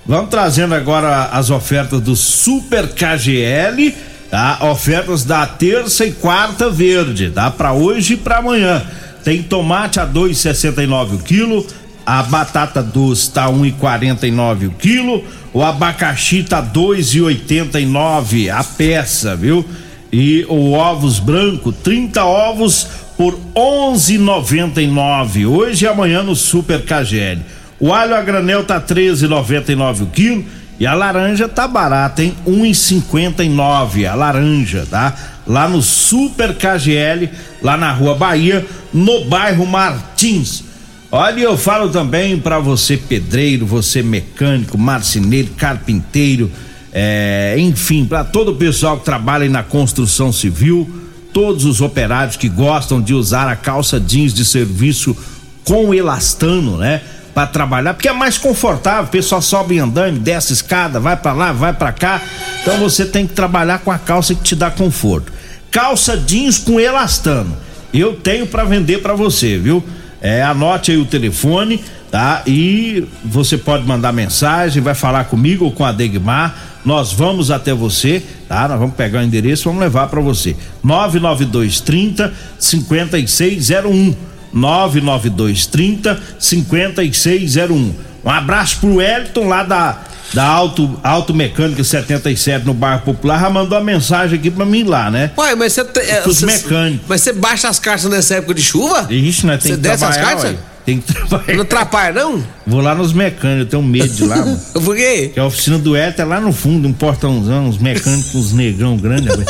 Vamos 0.06 0.30
trazendo 0.30 0.74
agora 0.74 1.26
as 1.34 1.50
ofertas 1.50 2.00
do 2.02 2.16
Super 2.16 2.88
KGL, 2.88 3.94
tá? 4.32 4.60
Ofertas 4.72 5.24
da 5.24 5.46
terça 5.46 6.06
e 6.06 6.12
quarta 6.12 6.70
verde, 6.70 7.30
tá? 7.30 7.52
Pra 7.52 7.74
hoje 7.74 8.14
e 8.14 8.18
pra 8.18 8.38
amanhã. 8.38 8.82
Tem 9.24 9.44
tomate 9.44 10.00
a 10.00 10.08
2,69 10.08 11.16
o 11.16 11.20
quilo, 11.20 11.68
a 12.08 12.24
batata 12.24 12.82
doce 12.82 13.30
tá 13.30 13.52
1,49 13.52 14.70
o 14.70 14.72
quilo, 14.72 15.26
o 15.54 15.62
abacaxi 15.62 16.42
tá 16.42 16.64
2,89 16.64 18.50
a 18.50 18.64
peça, 18.64 19.36
viu? 19.36 19.66
E 20.10 20.46
o 20.48 20.72
ovos 20.72 21.20
branco, 21.20 21.74
30 21.74 22.24
ovos 22.24 22.88
por 23.18 23.38
11,99 23.54 25.50
hoje 25.50 25.84
e 25.84 25.88
amanhã 25.90 26.24
no 26.24 26.34
Super 26.34 26.86
KGL. 26.86 27.42
O 27.78 27.92
alho 27.92 28.16
a 28.16 28.22
granel 28.22 28.64
tá 28.64 28.80
13,99 28.80 30.04
o 30.04 30.06
quilo 30.06 30.46
e 30.80 30.88
a 30.88 30.94
laranja 30.94 31.50
tá 31.50 31.68
barata, 31.68 32.24
hein? 32.24 32.34
1,59 32.48 34.10
a 34.10 34.16
laranja, 34.16 34.88
tá? 34.90 35.14
Lá 35.46 35.68
no 35.68 35.82
Super 35.82 36.56
KGL, 36.56 37.30
lá 37.62 37.76
na 37.76 37.92
Rua 37.92 38.16
Bahia, 38.16 38.66
no 38.94 39.26
bairro 39.26 39.66
Martins. 39.66 40.67
Olha, 41.10 41.40
eu 41.40 41.58
falo 41.58 41.88
também 41.88 42.38
para 42.38 42.60
você 42.60 42.98
pedreiro, 42.98 43.66
você 43.66 44.04
mecânico, 44.04 44.78
marceneiro, 44.78 45.50
carpinteiro, 45.56 46.52
é, 46.92 47.56
enfim, 47.58 48.06
para 48.06 48.26
todo 48.26 48.52
o 48.52 48.56
pessoal 48.56 48.98
que 48.98 49.06
trabalha 49.06 49.48
na 49.48 49.64
construção 49.64 50.34
civil, 50.34 50.90
todos 51.32 51.64
os 51.64 51.80
operários 51.80 52.36
que 52.36 52.50
gostam 52.50 53.02
de 53.02 53.14
usar 53.14 53.48
a 53.48 53.56
calça 53.56 54.02
jeans 54.02 54.34
de 54.34 54.44
serviço 54.44 55.16
com 55.64 55.94
elastano, 55.94 56.78
né? 56.78 57.02
Para 57.34 57.48
trabalhar, 57.48 57.94
porque 57.94 58.10
é 58.10 58.14
mais 58.14 58.38
confortável, 58.38 59.06
o 59.06 59.08
pessoal 59.08 59.42
sobe 59.42 59.80
andando, 59.80 60.20
desce 60.20 60.52
escada, 60.52 61.00
vai 61.00 61.16
para 61.16 61.32
lá, 61.32 61.54
vai 61.54 61.72
para 61.72 61.94
cá. 61.94 62.22
Então 62.62 62.80
você 62.80 63.06
tem 63.06 63.26
que 63.26 63.34
trabalhar 63.34 63.80
com 63.80 63.92
a 63.92 63.98
calça 63.98 64.36
que 64.36 64.42
te 64.42 64.56
dá 64.56 64.70
conforto. 64.70 65.32
Calça 65.72 66.18
jeans 66.18 66.58
com 66.58 66.80
elastano. 66.80 67.56
Eu 67.94 68.16
tenho 68.16 68.48
para 68.48 68.66
vender 68.66 69.02
para 69.02 69.14
você, 69.14 69.58
viu? 69.58 69.82
É, 70.22 70.42
anote 70.42 70.92
aí 70.92 70.98
o 70.98 71.06
telefone, 71.06 71.84
tá? 72.10 72.42
E 72.48 73.06
você 73.24 73.58
pode 73.58 73.86
mandar 73.86 74.12
mensagem, 74.12 74.82
vai 74.82 74.96
falar 74.96 75.26
comigo 75.26 75.66
ou 75.66 75.72
com 75.72 75.86
a 75.86 75.92
Degmar. 75.92 76.56
Nós 76.84 77.12
vamos 77.12 77.52
até 77.52 77.74
você, 77.74 78.24
tá? 78.48 78.68
Nós 78.68 78.80
vamos 78.80 78.96
pegar 78.96 79.20
o 79.20 79.24
endereço, 79.24 79.66
vamos 79.66 79.82
levar 79.82 80.08
para 80.08 80.22
você. 80.22 80.56
99230 80.84 82.34
5601. 82.60 84.16
99230 84.54 86.20
5601. 86.40 87.94
Um 88.24 88.30
abraço 88.30 88.80
pro 88.80 89.02
Elton 89.02 89.48
lá 89.48 89.64
da 89.64 90.02
da 90.34 90.44
Auto, 90.44 91.00
Auto 91.04 91.34
Mecânica 91.34 91.84
77 91.84 92.66
no 92.66 92.74
bairro 92.74 93.02
Popular, 93.02 93.40
já 93.40 93.50
mandou 93.50 93.78
a 93.78 93.82
mensagem 93.82 94.38
aqui 94.38 94.52
pra 94.52 94.66
mim 94.66 94.84
lá, 94.84 95.10
né? 95.10 95.32
Ué, 95.38 95.56
mas 95.56 95.74
você. 95.74 95.82
É, 96.02 96.28
Os 96.28 96.42
mecânicos. 96.42 97.06
Mas 97.08 97.22
você 97.22 97.34
baixa 97.34 97.70
as 97.70 97.80
cartas 97.80 98.10
nessa 98.10 98.36
época 98.36 98.54
de 98.54 98.62
chuva? 98.62 99.08
Ixi, 99.10 99.46
nós 99.46 99.62
tem 99.64 99.72
Você 99.72 99.78
que 99.78 99.82
desce 99.82 100.06
as 100.06 100.44
ué. 100.44 100.56
Tem 100.86 101.02
que 101.02 101.14
trabalhar. 101.14 101.54
Não 101.54 101.62
atrapalha, 101.64 102.14
não? 102.14 102.44
Vou 102.66 102.80
lá 102.80 102.96
nos 102.96 103.12
mecânicos, 103.12 103.60
eu 103.60 103.66
tenho 103.66 103.84
medo 103.84 104.08
de 104.08 104.26
lá, 104.26 104.38
mano. 104.38 104.60
Por 104.84 104.96
quê? 104.96 105.32
Que 105.34 105.40
a 105.40 105.46
oficina 105.46 105.78
do 105.78 105.96
Eta 105.96 106.22
é 106.22 106.26
lá 106.26 106.40
no 106.40 106.54
fundo, 106.54 106.88
um 106.88 106.94
portãozão, 106.94 107.68
uns 107.68 107.78
mecânicos, 107.78 108.34
uns 108.34 108.54
negrão 108.54 108.96
grande, 108.96 109.28
velho. 109.28 109.46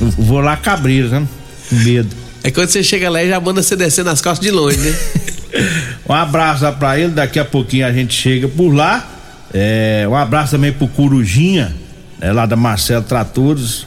Eu 0.00 0.10
Vou 0.10 0.40
lá 0.40 0.56
cabreiro, 0.56 1.08
né? 1.08 1.26
Com 1.68 1.76
medo. 1.76 2.14
É 2.44 2.52
quando 2.52 2.68
você 2.68 2.84
chega 2.84 3.10
lá 3.10 3.22
e 3.22 3.28
já 3.28 3.40
manda 3.40 3.60
você 3.60 3.74
descer 3.74 4.04
nas 4.04 4.20
costas 4.20 4.46
de 4.46 4.52
longe, 4.52 4.78
né? 4.78 4.94
Um 6.08 6.12
abraço 6.12 6.62
lá 6.62 6.72
pra 6.72 6.98
ele, 6.98 7.10
daqui 7.10 7.38
a 7.38 7.44
pouquinho 7.44 7.86
a 7.86 7.92
gente 7.92 8.14
chega 8.14 8.46
por 8.48 8.70
lá. 8.70 9.17
É, 9.52 10.06
um 10.08 10.14
abraço 10.16 10.52
também 10.52 10.72
pro 10.72 10.86
Corujinha, 10.88 11.74
né, 12.18 12.32
lá 12.32 12.46
da 12.46 12.56
Marcelo 12.56 13.04
Tratores. 13.04 13.86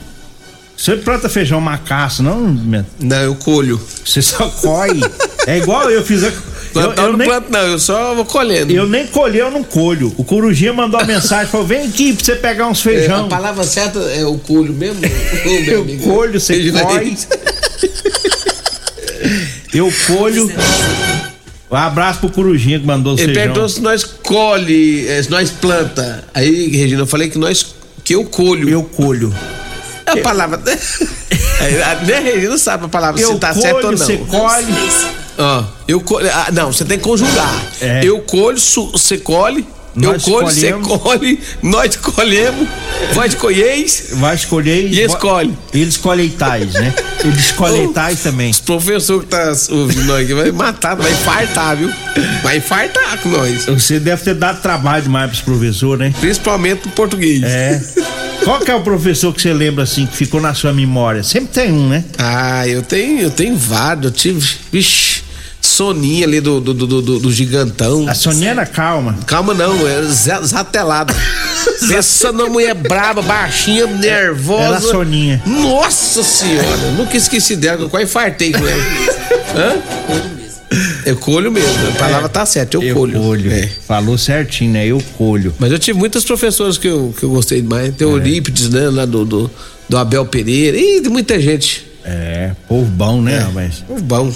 Você 0.76 0.96
planta 0.96 1.28
feijão 1.28 1.60
macaço, 1.60 2.22
não? 2.22 2.40
Não, 2.98 3.16
eu 3.18 3.34
colho. 3.36 3.80
Você 4.04 4.20
só 4.20 4.48
colhe. 4.48 5.00
é 5.46 5.58
igual 5.58 5.88
eu 5.90 6.02
fiz. 6.02 6.24
A, 6.24 6.26
eu, 6.28 6.32
Plantar 6.72 7.02
eu 7.02 7.10
não 7.10 7.18
nem, 7.18 7.28
planto, 7.28 7.52
não, 7.52 7.60
eu 7.60 7.78
só 7.78 8.14
vou 8.14 8.24
colhendo. 8.24 8.72
eu 8.72 8.88
nem 8.88 9.06
colhi, 9.06 9.38
eu 9.38 9.50
não 9.50 9.62
colho. 9.62 10.12
O 10.16 10.24
Corujinha 10.24 10.72
mandou 10.72 10.98
uma 10.98 11.06
mensagem, 11.06 11.46
falou: 11.52 11.66
vem 11.66 11.86
aqui 11.86 12.14
pra 12.14 12.24
você 12.24 12.34
pegar 12.34 12.66
uns 12.66 12.80
É, 12.80 12.82
feijão. 12.82 13.26
a 13.26 13.28
palavra 13.28 13.62
certa 13.62 13.98
é 14.00 14.24
o 14.24 14.38
colho 14.38 14.72
mesmo? 14.72 15.00
Eu 15.68 15.82
amigo. 15.82 16.02
colho, 16.02 16.40
você 16.40 16.72
colhe. 16.72 17.18
Eu 19.74 19.92
colho. 20.06 20.50
Um 21.72 21.76
abraço 21.76 22.20
pro 22.20 22.28
Corujinha 22.30 22.78
que 22.78 22.84
mandou 22.86 23.14
o 23.14 23.16
Ele 23.16 23.24
feijão. 23.26 23.42
perguntou 23.44 23.68
se 23.68 23.80
nós 23.80 24.04
colhe, 24.04 25.08
eh, 25.08 25.22
se 25.22 25.30
nós 25.30 25.48
planta. 25.50 26.22
Aí, 26.34 26.68
Regina, 26.76 27.00
eu 27.00 27.06
falei 27.06 27.30
que 27.30 27.38
nós 27.38 27.74
que 28.04 28.14
eu 28.14 28.24
colho. 28.26 28.68
Eu 28.68 28.82
colho. 28.84 29.34
É 30.04 30.10
a 30.12 30.16
palavra. 30.18 30.60
Aí, 31.60 31.82
a- 31.82 31.94
né, 32.04 32.18
Regina 32.20 32.58
sabe 32.58 32.84
a 32.84 32.88
palavra 32.88 33.18
Eu 33.20 33.32
se 33.32 33.38
tá 33.38 33.48
colho, 33.54 33.62
certo 33.62 33.84
ou 33.86 33.90
não. 33.92 33.96
você 33.98 34.16
colhe. 34.18 34.74
Ó, 35.38 35.64
eu 35.88 36.00
colho. 36.02 36.28
Ah, 36.30 36.48
não, 36.52 36.70
você 36.72 36.84
tem 36.84 36.98
que 36.98 37.04
conjugar. 37.04 37.64
É. 37.80 38.00
Eu 38.04 38.20
colho, 38.20 38.58
você 38.58 39.16
colhe. 39.16 39.66
Nós 39.94 40.26
eu 40.26 40.32
colho, 40.32 40.46
você 40.46 40.72
colhe, 40.72 41.40
nós 41.62 41.96
colhemos, 41.96 42.68
vós 43.12 43.34
colheis. 43.34 44.08
Vai 44.12 44.34
escolher 44.34 44.90
E 44.90 45.00
escolhe. 45.02 45.56
Eles 45.72 45.96
colheitais, 45.96 46.72
né? 46.74 46.94
Eles 47.22 47.52
colheitais 47.52 48.20
também. 48.20 48.50
Os 48.50 48.60
professor 48.60 49.22
que 49.22 49.28
tá 49.28 49.52
ouvindo 49.70 50.04
nós 50.04 50.24
aqui 50.24 50.34
vai 50.34 50.50
matar, 50.50 50.96
vai 50.96 51.12
infartar, 51.12 51.76
viu? 51.76 51.92
Vai 52.42 52.56
infartar 52.56 53.18
com 53.18 53.28
nós. 53.28 53.66
Você 53.66 54.00
deve 54.00 54.22
ter 54.22 54.34
dado 54.34 54.62
trabalho 54.62 55.02
demais 55.02 55.28
pros 55.30 55.42
professores, 55.42 56.00
né? 56.00 56.14
Principalmente 56.20 56.86
no 56.86 56.92
português. 56.92 57.42
É. 57.42 57.80
Qual 58.44 58.58
que 58.60 58.70
é 58.70 58.74
o 58.74 58.80
professor 58.80 59.32
que 59.32 59.40
você 59.40 59.52
lembra 59.52 59.84
assim, 59.84 60.04
que 60.04 60.16
ficou 60.16 60.40
na 60.40 60.52
sua 60.52 60.72
memória? 60.72 61.22
Sempre 61.22 61.52
tem 61.52 61.70
um, 61.70 61.88
né? 61.88 62.04
Ah, 62.18 62.66
eu 62.66 62.82
tenho, 62.82 63.20
eu 63.20 63.30
tenho 63.30 63.56
vários. 63.56 64.06
Eu 64.06 64.10
tive, 64.10 64.44
vixe, 64.72 65.21
Soninha 65.64 66.26
ali 66.26 66.40
do, 66.40 66.60
do, 66.60 66.74
do, 66.74 66.86
do- 67.00 67.18
do 67.20 67.32
gigantão. 67.32 68.08
A 68.08 68.14
Soninha 68.14 68.50
era 68.50 68.66
calma. 68.66 69.16
Calma 69.26 69.54
não, 69.54 69.86
era 69.88 70.04
za- 70.06 70.42
zatelada. 70.42 71.14
Pensa 71.88 72.32
numa 72.32 72.48
mulher 72.48 72.74
brava, 72.74 73.22
baixinha, 73.22 73.86
nervosa. 73.86 74.62
Era 74.64 74.76
a 74.76 74.80
Soninha. 74.80 75.42
Nossa 75.46 76.22
senhora, 76.22 76.90
nunca 76.96 77.16
esqueci 77.16 77.54
dela, 77.56 77.82
eu 77.82 77.88
quase 77.88 78.04
infartei 78.06 78.52
com 78.52 78.66
ela. 78.66 78.82
Hã? 79.56 79.82
Eu 81.04 81.16
colho 81.16 81.52
mesmo, 81.52 81.68
a 81.88 81.92
palavra 81.98 82.28
tá 82.30 82.46
certa, 82.46 82.76
eu, 82.78 82.82
Eu 82.82 82.94
colho. 82.94 83.20
colho. 83.20 83.52
É. 83.52 83.68
Falou 83.86 84.16
certinho, 84.16 84.72
né? 84.72 84.86
Eu 84.86 85.02
colho. 85.18 85.54
Mas 85.58 85.70
eu 85.70 85.78
tive 85.78 85.98
muitas 85.98 86.24
professoras 86.24 86.78
que 86.78 86.88
eu, 86.88 87.14
que 87.18 87.24
eu 87.24 87.30
gostei 87.30 87.60
demais. 87.60 87.88
É. 87.88 87.92
Tem 87.92 88.06
o 88.06 88.12
Eurípides, 88.12 88.70
né, 88.70 88.88
lá 88.88 89.04
do, 89.04 89.24
do, 89.24 89.50
do 89.88 89.98
Abel 89.98 90.24
Pereira. 90.26 90.76
Ih, 90.78 91.02
tem 91.02 91.10
muita 91.10 91.38
gente. 91.38 91.86
É, 92.04 92.52
povo 92.66 92.86
bom, 92.86 93.20
né, 93.20 93.38
rapaz? 93.40 93.84
Povo 93.86 94.02
bom. 94.02 94.32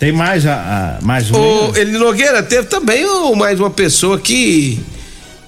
Tem 0.00 0.10
mais 0.12 0.46
a, 0.46 0.54
a- 0.98 1.04
mais 1.04 1.30
um. 1.30 1.34
O 1.36 1.72
aí? 1.74 1.82
Eli 1.82 1.98
Nogueira 1.98 2.42
teve 2.42 2.66
também 2.66 3.04
o- 3.04 3.34
mais 3.36 3.60
uma 3.60 3.70
pessoa 3.70 4.18
que 4.18 4.80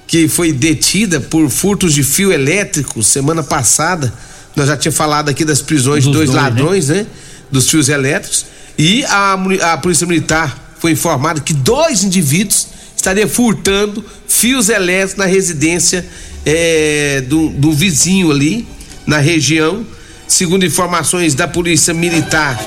que 0.06 0.28
foi 0.28 0.52
detida 0.52 1.18
por 1.20 1.48
furtos 1.48 1.94
de 1.94 2.02
fio 2.04 2.30
elétrico 2.30 3.02
semana 3.02 3.42
passada. 3.42 4.12
Nós 4.54 4.68
já 4.68 4.76
tinha 4.76 4.92
falado 4.92 5.30
aqui 5.30 5.42
das 5.42 5.62
prisões 5.62 6.04
Dos 6.04 6.12
de 6.12 6.18
dois, 6.18 6.30
dois, 6.30 6.42
ladrões, 6.42 6.88
né? 6.88 7.06
Dos 7.50 7.70
fios 7.70 7.88
elétricos. 7.88 8.44
E 8.76 9.02
a, 9.06 9.38
a 9.72 9.78
Polícia 9.78 10.06
Militar 10.06 10.74
foi 10.78 10.90
informada 10.90 11.40
que 11.40 11.54
dois 11.54 12.04
indivíduos 12.04 12.66
estariam 12.94 13.26
furtando 13.26 14.04
fios 14.28 14.68
elétricos 14.68 15.16
na 15.16 15.24
residência 15.24 16.04
eh, 16.44 17.24
do, 17.26 17.48
do 17.48 17.72
vizinho 17.72 18.30
ali, 18.30 18.68
na 19.06 19.16
região. 19.16 19.82
Segundo 20.28 20.64
informações 20.66 21.34
da 21.34 21.48
Polícia 21.48 21.94
Militar, 21.94 22.58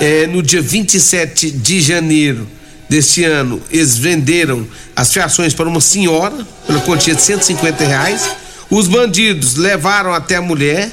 eh, 0.00 0.26
no 0.26 0.42
dia 0.42 0.60
27 0.62 1.50
de 1.50 1.80
janeiro 1.80 2.46
deste 2.88 3.24
ano, 3.24 3.60
eles 3.70 3.96
venderam 3.96 4.66
as 4.94 5.12
fiações 5.12 5.54
para 5.54 5.68
uma 5.68 5.80
senhora, 5.80 6.46
pela 6.66 6.80
quantia 6.80 7.14
de 7.14 7.22
150 7.22 7.84
reais. 7.84 8.22
Os 8.70 8.88
bandidos 8.88 9.56
levaram 9.56 10.12
até 10.12 10.36
a 10.36 10.42
mulher 10.42 10.90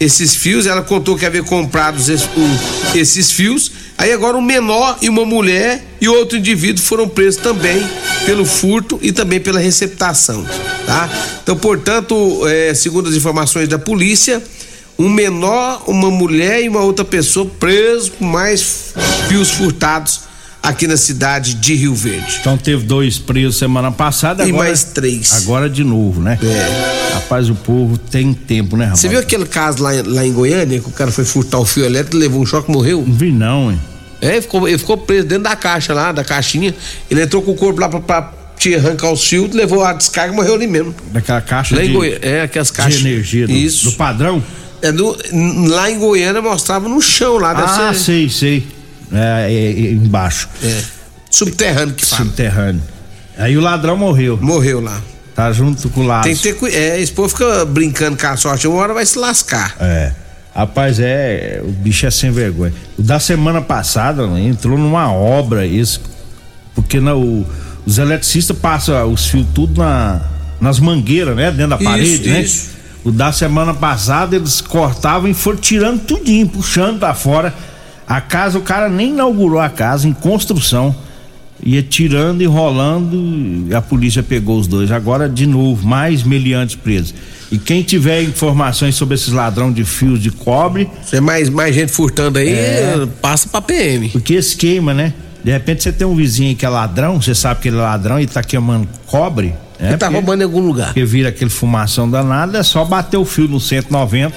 esses 0.00 0.34
fios, 0.34 0.66
ela 0.66 0.82
contou 0.82 1.16
que 1.16 1.24
havia 1.24 1.42
comprado 1.42 1.98
esse- 2.00 2.24
o- 2.24 2.98
esses 2.98 3.30
fios. 3.30 3.70
Aí 3.96 4.12
agora 4.12 4.36
um 4.36 4.42
menor 4.42 4.98
e 5.00 5.08
uma 5.08 5.24
mulher 5.24 5.82
e 6.00 6.08
outro 6.08 6.36
indivíduo 6.36 6.82
foram 6.82 7.08
presos 7.08 7.40
também 7.40 7.80
pelo 8.26 8.44
furto 8.44 8.98
e 9.00 9.12
também 9.12 9.38
pela 9.40 9.60
receptação, 9.60 10.44
tá? 10.84 11.08
Então, 11.42 11.56
portanto, 11.56 12.42
eh, 12.48 12.74
segundo 12.74 13.08
as 13.08 13.14
informações 13.14 13.68
da 13.68 13.78
polícia, 13.78 14.42
um 14.98 15.08
menor, 15.08 15.82
uma 15.86 16.10
mulher 16.10 16.62
e 16.62 16.68
uma 16.68 16.80
outra 16.80 17.04
pessoa 17.04 17.46
presos 17.46 18.08
por 18.08 18.24
mais 18.26 18.94
fios 19.28 19.50
furtados 19.50 20.20
aqui 20.62 20.86
na 20.86 20.96
cidade 20.96 21.54
de 21.54 21.74
Rio 21.74 21.94
Verde. 21.94 22.38
Então 22.40 22.56
teve 22.56 22.84
dois 22.84 23.18
presos 23.18 23.56
semana 23.58 23.92
passada 23.92 24.44
E 24.44 24.48
agora, 24.48 24.64
mais 24.64 24.84
três. 24.84 25.32
Agora 25.42 25.68
de 25.68 25.84
novo, 25.84 26.20
né? 26.22 26.38
É. 26.42 27.14
Rapaz, 27.14 27.50
o 27.50 27.54
povo 27.54 27.98
tem 27.98 28.32
tempo, 28.32 28.76
né, 28.76 28.84
rapaz? 28.86 29.00
Você 29.00 29.08
viu 29.08 29.18
aquele 29.18 29.44
caso 29.46 29.82
lá, 29.82 29.90
lá 30.04 30.24
em 30.26 30.32
Goiânia 30.32 30.80
que 30.80 30.88
o 30.88 30.92
cara 30.92 31.10
foi 31.10 31.24
furtar 31.24 31.58
o 31.58 31.64
fio 31.64 31.84
elétrico, 31.84 32.16
levou 32.16 32.40
um 32.40 32.46
choque 32.46 32.70
e 32.70 32.72
morreu? 32.74 33.04
Não 33.06 33.14
vi 33.14 33.30
não, 33.30 33.70
hein? 33.70 33.80
É, 34.20 34.32
ele 34.32 34.42
ficou, 34.42 34.66
ele 34.66 34.78
ficou 34.78 34.96
preso 34.96 35.26
dentro 35.26 35.44
da 35.44 35.54
caixa 35.56 35.92
lá, 35.92 36.12
da 36.12 36.24
caixinha. 36.24 36.74
Ele 37.10 37.20
entrou 37.20 37.42
com 37.42 37.50
o 37.50 37.54
corpo 37.54 37.78
lá 37.80 37.88
pra, 37.90 38.00
pra 38.00 38.32
te 38.56 38.74
arrancar 38.74 39.12
os 39.12 39.22
fios, 39.22 39.52
levou 39.52 39.84
a 39.84 39.92
descarga 39.92 40.32
e 40.32 40.36
morreu 40.36 40.54
ali 40.54 40.66
mesmo. 40.66 40.94
Daquela 41.12 41.42
caixa 41.42 41.76
Lá 41.76 41.84
em 41.84 41.88
de, 41.88 41.92
Goiânia. 41.92 42.20
É, 42.22 42.40
aquelas 42.42 42.68
de 42.68 42.72
caixas. 42.72 43.00
energia 43.00 43.46
do, 43.46 43.52
Isso. 43.52 43.90
do 43.90 43.96
padrão? 43.96 44.42
É 44.86 44.92
do- 44.92 45.16
lá 45.68 45.90
em 45.90 45.98
Goiânia 45.98 46.42
mostrava 46.42 46.88
no 46.88 47.00
chão 47.00 47.38
lá, 47.38 47.52
ah, 47.52 47.92
ser 47.94 47.98
sei, 48.00 48.28
sei. 48.28 48.66
É, 49.12 49.46
é, 49.50 49.64
é, 49.86 49.90
embaixo. 49.92 50.48
é, 50.62 50.82
subterrâneo 51.30 51.94
que 51.94 52.04
fala. 52.04 52.24
Subterrâneo. 52.24 52.82
Aí 53.38 53.56
o 53.56 53.60
ladrão 53.60 53.96
morreu. 53.96 54.38
Morreu 54.40 54.80
lá. 54.80 55.00
Tá 55.34 55.50
junto 55.52 55.88
com 55.88 56.02
o 56.02 56.06
laço. 56.06 56.24
Tem 56.28 56.36
que 56.36 56.42
ter 56.42 56.54
cuidado. 56.54 56.80
É, 56.80 57.00
esse 57.00 57.10
povo 57.12 57.28
fica 57.28 57.64
brincando 57.64 58.16
com 58.16 58.26
a 58.26 58.36
sorte, 58.36 58.66
uma 58.68 58.76
hora 58.76 58.94
vai 58.94 59.04
se 59.06 59.18
lascar. 59.18 59.74
É. 59.80 60.12
Rapaz, 60.54 61.00
é. 61.00 61.60
O 61.64 61.70
bicho 61.72 62.06
é 62.06 62.10
sem 62.10 62.30
vergonha. 62.30 62.72
O 62.96 63.02
da 63.02 63.18
semana 63.18 63.60
passada 63.60 64.26
né, 64.28 64.40
entrou 64.42 64.78
numa 64.78 65.10
obra 65.12 65.66
isso. 65.66 66.00
Porque 66.74 67.00
na, 67.00 67.14
o- 67.14 67.44
os 67.84 67.98
eletricistas 67.98 68.56
passam 68.56 69.12
os 69.12 69.26
fios 69.26 69.46
tudo 69.54 69.80
na, 69.80 70.20
nas 70.60 70.78
mangueiras, 70.78 71.34
né? 71.34 71.50
Dentro 71.50 71.70
da 71.70 71.76
Isso, 71.76 71.84
parede, 71.84 72.28
né? 72.30 72.46
O 73.04 73.12
da 73.12 73.32
semana 73.32 73.74
passada 73.74 74.34
eles 74.34 74.62
cortavam 74.62 75.28
e 75.28 75.34
foram 75.34 75.58
tirando 75.58 76.00
tudinho, 76.00 76.48
puxando 76.48 76.98
pra 76.98 77.12
fora. 77.12 77.54
A 78.06 78.20
casa, 78.20 78.58
o 78.58 78.62
cara 78.62 78.88
nem 78.88 79.10
inaugurou 79.10 79.60
a 79.60 79.68
casa 79.68 80.08
em 80.08 80.12
construção. 80.12 80.94
ia 81.62 81.82
tirando 81.82 82.42
e 82.42 82.46
rolando, 82.46 83.66
e 83.68 83.74
a 83.74 83.80
polícia 83.80 84.22
pegou 84.22 84.58
os 84.58 84.66
dois. 84.66 84.90
Agora, 84.90 85.28
de 85.28 85.46
novo, 85.46 85.86
mais 85.86 86.22
meliantes 86.22 86.76
presos. 86.76 87.14
E 87.50 87.58
quem 87.58 87.82
tiver 87.82 88.22
informações 88.22 88.94
sobre 88.94 89.14
esses 89.14 89.28
ladrão 89.28 89.72
de 89.72 89.84
fios 89.84 90.20
de 90.20 90.30
cobre. 90.30 90.90
Se 91.04 91.16
é 91.16 91.20
mais, 91.20 91.48
mais 91.48 91.74
gente 91.74 91.92
furtando 91.92 92.38
aí, 92.38 92.48
é, 92.48 93.06
passa 93.20 93.48
pra 93.48 93.60
PM. 93.60 94.08
Porque 94.08 94.34
esquema, 94.34 94.92
né? 94.92 95.12
De 95.42 95.52
repente 95.52 95.82
você 95.82 95.92
tem 95.92 96.06
um 96.06 96.16
vizinho 96.16 96.56
que 96.56 96.64
é 96.64 96.68
ladrão, 96.68 97.20
você 97.20 97.34
sabe 97.34 97.60
que 97.60 97.68
ele 97.68 97.76
é 97.76 97.80
ladrão 97.80 98.18
e 98.18 98.26
tá 98.26 98.42
queimando 98.42 98.88
cobre. 99.06 99.54
É, 99.78 99.96
tá 99.96 100.08
roubando 100.08 100.42
em 100.42 100.44
algum 100.44 100.60
lugar. 100.60 100.86
Porque 100.88 101.04
vira 101.04 101.30
aquele 101.30 101.50
fumação 101.50 102.08
danado, 102.08 102.56
é 102.56 102.62
só 102.62 102.84
bater 102.84 103.16
o 103.16 103.24
fio 103.24 103.48
no 103.48 103.60
190, 103.60 104.34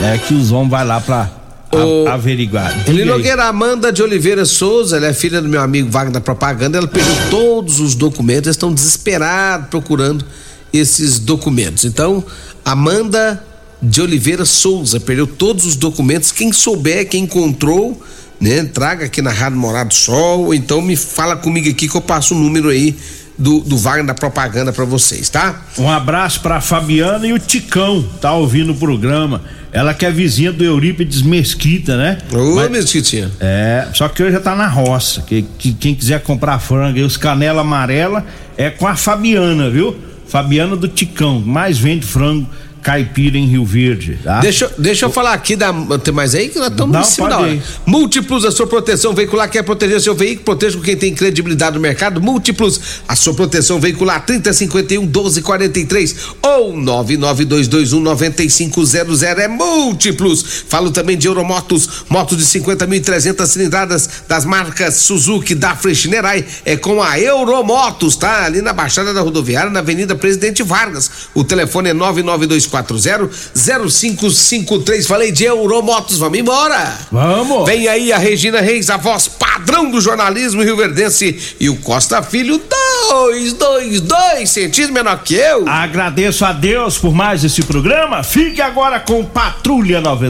né? 0.00 0.20
Que 0.26 0.34
os 0.34 0.50
homens 0.50 0.70
vai 0.70 0.84
lá 0.84 1.00
pra 1.00 1.30
o... 1.72 2.08
averiguar. 2.08 2.74
Ele 2.86 3.04
Nogueira 3.04 3.44
Amanda 3.44 3.92
de 3.92 4.02
Oliveira 4.02 4.44
Souza, 4.44 4.96
ela 4.96 5.06
é 5.06 5.12
filha 5.12 5.40
do 5.40 5.48
meu 5.48 5.60
amigo 5.60 5.90
Wagner 5.90 6.20
Propaganda, 6.20 6.78
ela 6.78 6.88
perdeu 6.88 7.14
todos 7.30 7.80
os 7.80 7.94
documentos, 7.94 8.46
eles 8.46 8.56
estão 8.56 8.72
desesperados 8.72 9.68
procurando 9.68 10.24
esses 10.72 11.18
documentos. 11.18 11.84
Então, 11.84 12.24
Amanda 12.64 13.42
de 13.80 14.00
Oliveira 14.00 14.44
Souza 14.44 14.98
perdeu 14.98 15.26
todos 15.26 15.64
os 15.64 15.76
documentos. 15.76 16.32
Quem 16.32 16.52
souber, 16.52 17.08
quem 17.08 17.24
encontrou, 17.24 18.00
né, 18.40 18.64
traga 18.64 19.06
aqui 19.06 19.22
na 19.22 19.30
Rádio 19.30 19.58
Morado 19.58 19.90
do 19.90 19.94
Sol, 19.94 20.46
ou 20.46 20.54
então 20.54 20.82
me 20.82 20.96
fala 20.96 21.36
comigo 21.36 21.68
aqui 21.68 21.88
que 21.88 21.96
eu 21.96 22.00
passo 22.00 22.34
o 22.34 22.38
número 22.38 22.68
aí 22.68 22.96
do, 23.38 23.60
do 23.60 23.76
Wagner 23.76 24.06
da 24.06 24.14
propaganda 24.14 24.72
para 24.72 24.84
vocês, 24.84 25.28
tá? 25.28 25.62
Um 25.78 25.90
abraço 25.90 26.40
pra 26.40 26.60
Fabiana 26.60 27.26
e 27.26 27.32
o 27.32 27.38
Ticão, 27.38 28.04
tá 28.20 28.32
ouvindo 28.32 28.72
o 28.72 28.76
programa. 28.76 29.42
Ela 29.72 29.92
que 29.92 30.06
é 30.06 30.10
vizinha 30.10 30.52
do 30.52 30.62
Eurípides 30.62 31.22
Mesquita, 31.22 31.96
né? 31.96 32.18
Ô, 32.32 32.54
Mas, 32.54 32.70
Mesquitinha. 32.70 33.28
É, 33.40 33.88
só 33.92 34.08
que 34.08 34.22
hoje 34.22 34.32
já 34.32 34.40
tá 34.40 34.54
na 34.54 34.68
roça. 34.68 35.22
Que, 35.22 35.42
que 35.42 35.72
quem 35.72 35.96
quiser 35.96 36.22
comprar 36.22 36.60
frango 36.60 36.98
e 36.98 37.02
os 37.02 37.16
canela 37.16 37.62
amarela 37.62 38.24
é 38.56 38.70
com 38.70 38.86
a 38.86 38.94
Fabiana, 38.94 39.68
viu? 39.68 39.96
Fabiana 40.28 40.76
do 40.76 40.86
Ticão, 40.86 41.40
mais 41.40 41.76
vende 41.76 42.06
frango 42.06 42.48
caipira 42.84 43.38
em 43.38 43.46
Rio 43.46 43.64
Verde. 43.64 44.18
Tá? 44.22 44.40
Deixa, 44.40 44.70
deixa 44.76 45.06
eu 45.06 45.10
falar 45.10 45.32
aqui 45.32 45.56
da. 45.56 45.72
Tem 46.04 46.12
mais 46.12 46.34
aí 46.34 46.50
que 46.50 46.58
nós 46.58 46.68
estamos 46.68 46.96
em 46.96 47.02
cima 47.02 47.30
da 47.30 47.38
hora. 47.38 47.62
Múltiplos, 47.86 48.44
a 48.44 48.50
sua 48.50 48.66
proteção 48.66 49.14
veicular 49.14 49.48
quer 49.48 49.62
proteger 49.62 50.00
seu 50.02 50.14
veículo, 50.14 50.44
proteja 50.44 50.76
com 50.76 50.84
quem 50.84 50.94
tem 50.94 51.14
credibilidade 51.14 51.74
no 51.76 51.80
mercado. 51.80 52.20
Múltiplos, 52.20 52.78
a 53.08 53.16
sua 53.16 53.32
proteção 53.32 53.80
veicular 53.80 54.24
3051 54.26 55.00
1243 55.00 56.16
ou 56.42 56.76
99221 56.76 58.00
9500 58.00 59.22
é 59.22 59.48
múltiplos. 59.48 60.64
Falo 60.68 60.90
também 60.90 61.16
de 61.16 61.26
Euromotos, 61.26 62.04
motos 62.10 62.36
de 62.36 62.44
50.300 62.44 63.46
cilindradas 63.46 64.10
das 64.28 64.44
marcas 64.44 64.96
Suzuki, 64.96 65.54
da 65.54 65.74
Shinerai. 65.94 66.44
É 66.66 66.76
com 66.76 67.02
a 67.02 67.18
Euromotos, 67.18 68.16
tá? 68.16 68.44
Ali 68.44 68.60
na 68.60 68.74
Baixada 68.74 69.14
da 69.14 69.22
Rodoviária, 69.22 69.70
na 69.70 69.80
Avenida 69.80 70.14
Presidente 70.14 70.62
Vargas. 70.62 71.10
O 71.34 71.42
telefone 71.42 71.90
é 71.90 71.94
992 71.94 72.73
3540-0553. 72.82 75.06
Falei 75.06 75.30
de 75.30 75.44
Euromotos, 75.44 76.18
vamos 76.18 76.38
embora. 76.38 76.98
Vamos. 77.10 77.66
Vem 77.66 77.88
aí 77.88 78.12
a 78.12 78.18
Regina 78.18 78.60
Reis, 78.60 78.90
a 78.90 78.96
voz 78.96 79.28
padrão 79.28 79.90
do 79.90 80.00
jornalismo 80.00 80.62
rio-verdense 80.62 81.56
e 81.60 81.68
o 81.68 81.76
Costa 81.76 82.22
Filho, 82.22 82.60
dois, 83.08 83.52
dois, 83.52 84.00
dois 84.00 84.50
centímetros 84.50 84.90
menor 84.90 85.22
que 85.22 85.34
eu. 85.34 85.68
Agradeço 85.68 86.44
a 86.44 86.52
Deus 86.52 86.98
por 86.98 87.14
mais 87.14 87.44
esse 87.44 87.62
programa. 87.62 88.22
Fique 88.22 88.60
agora 88.60 89.00
com 89.00 89.24
Patrulha 89.24 90.00
90. 90.00 90.14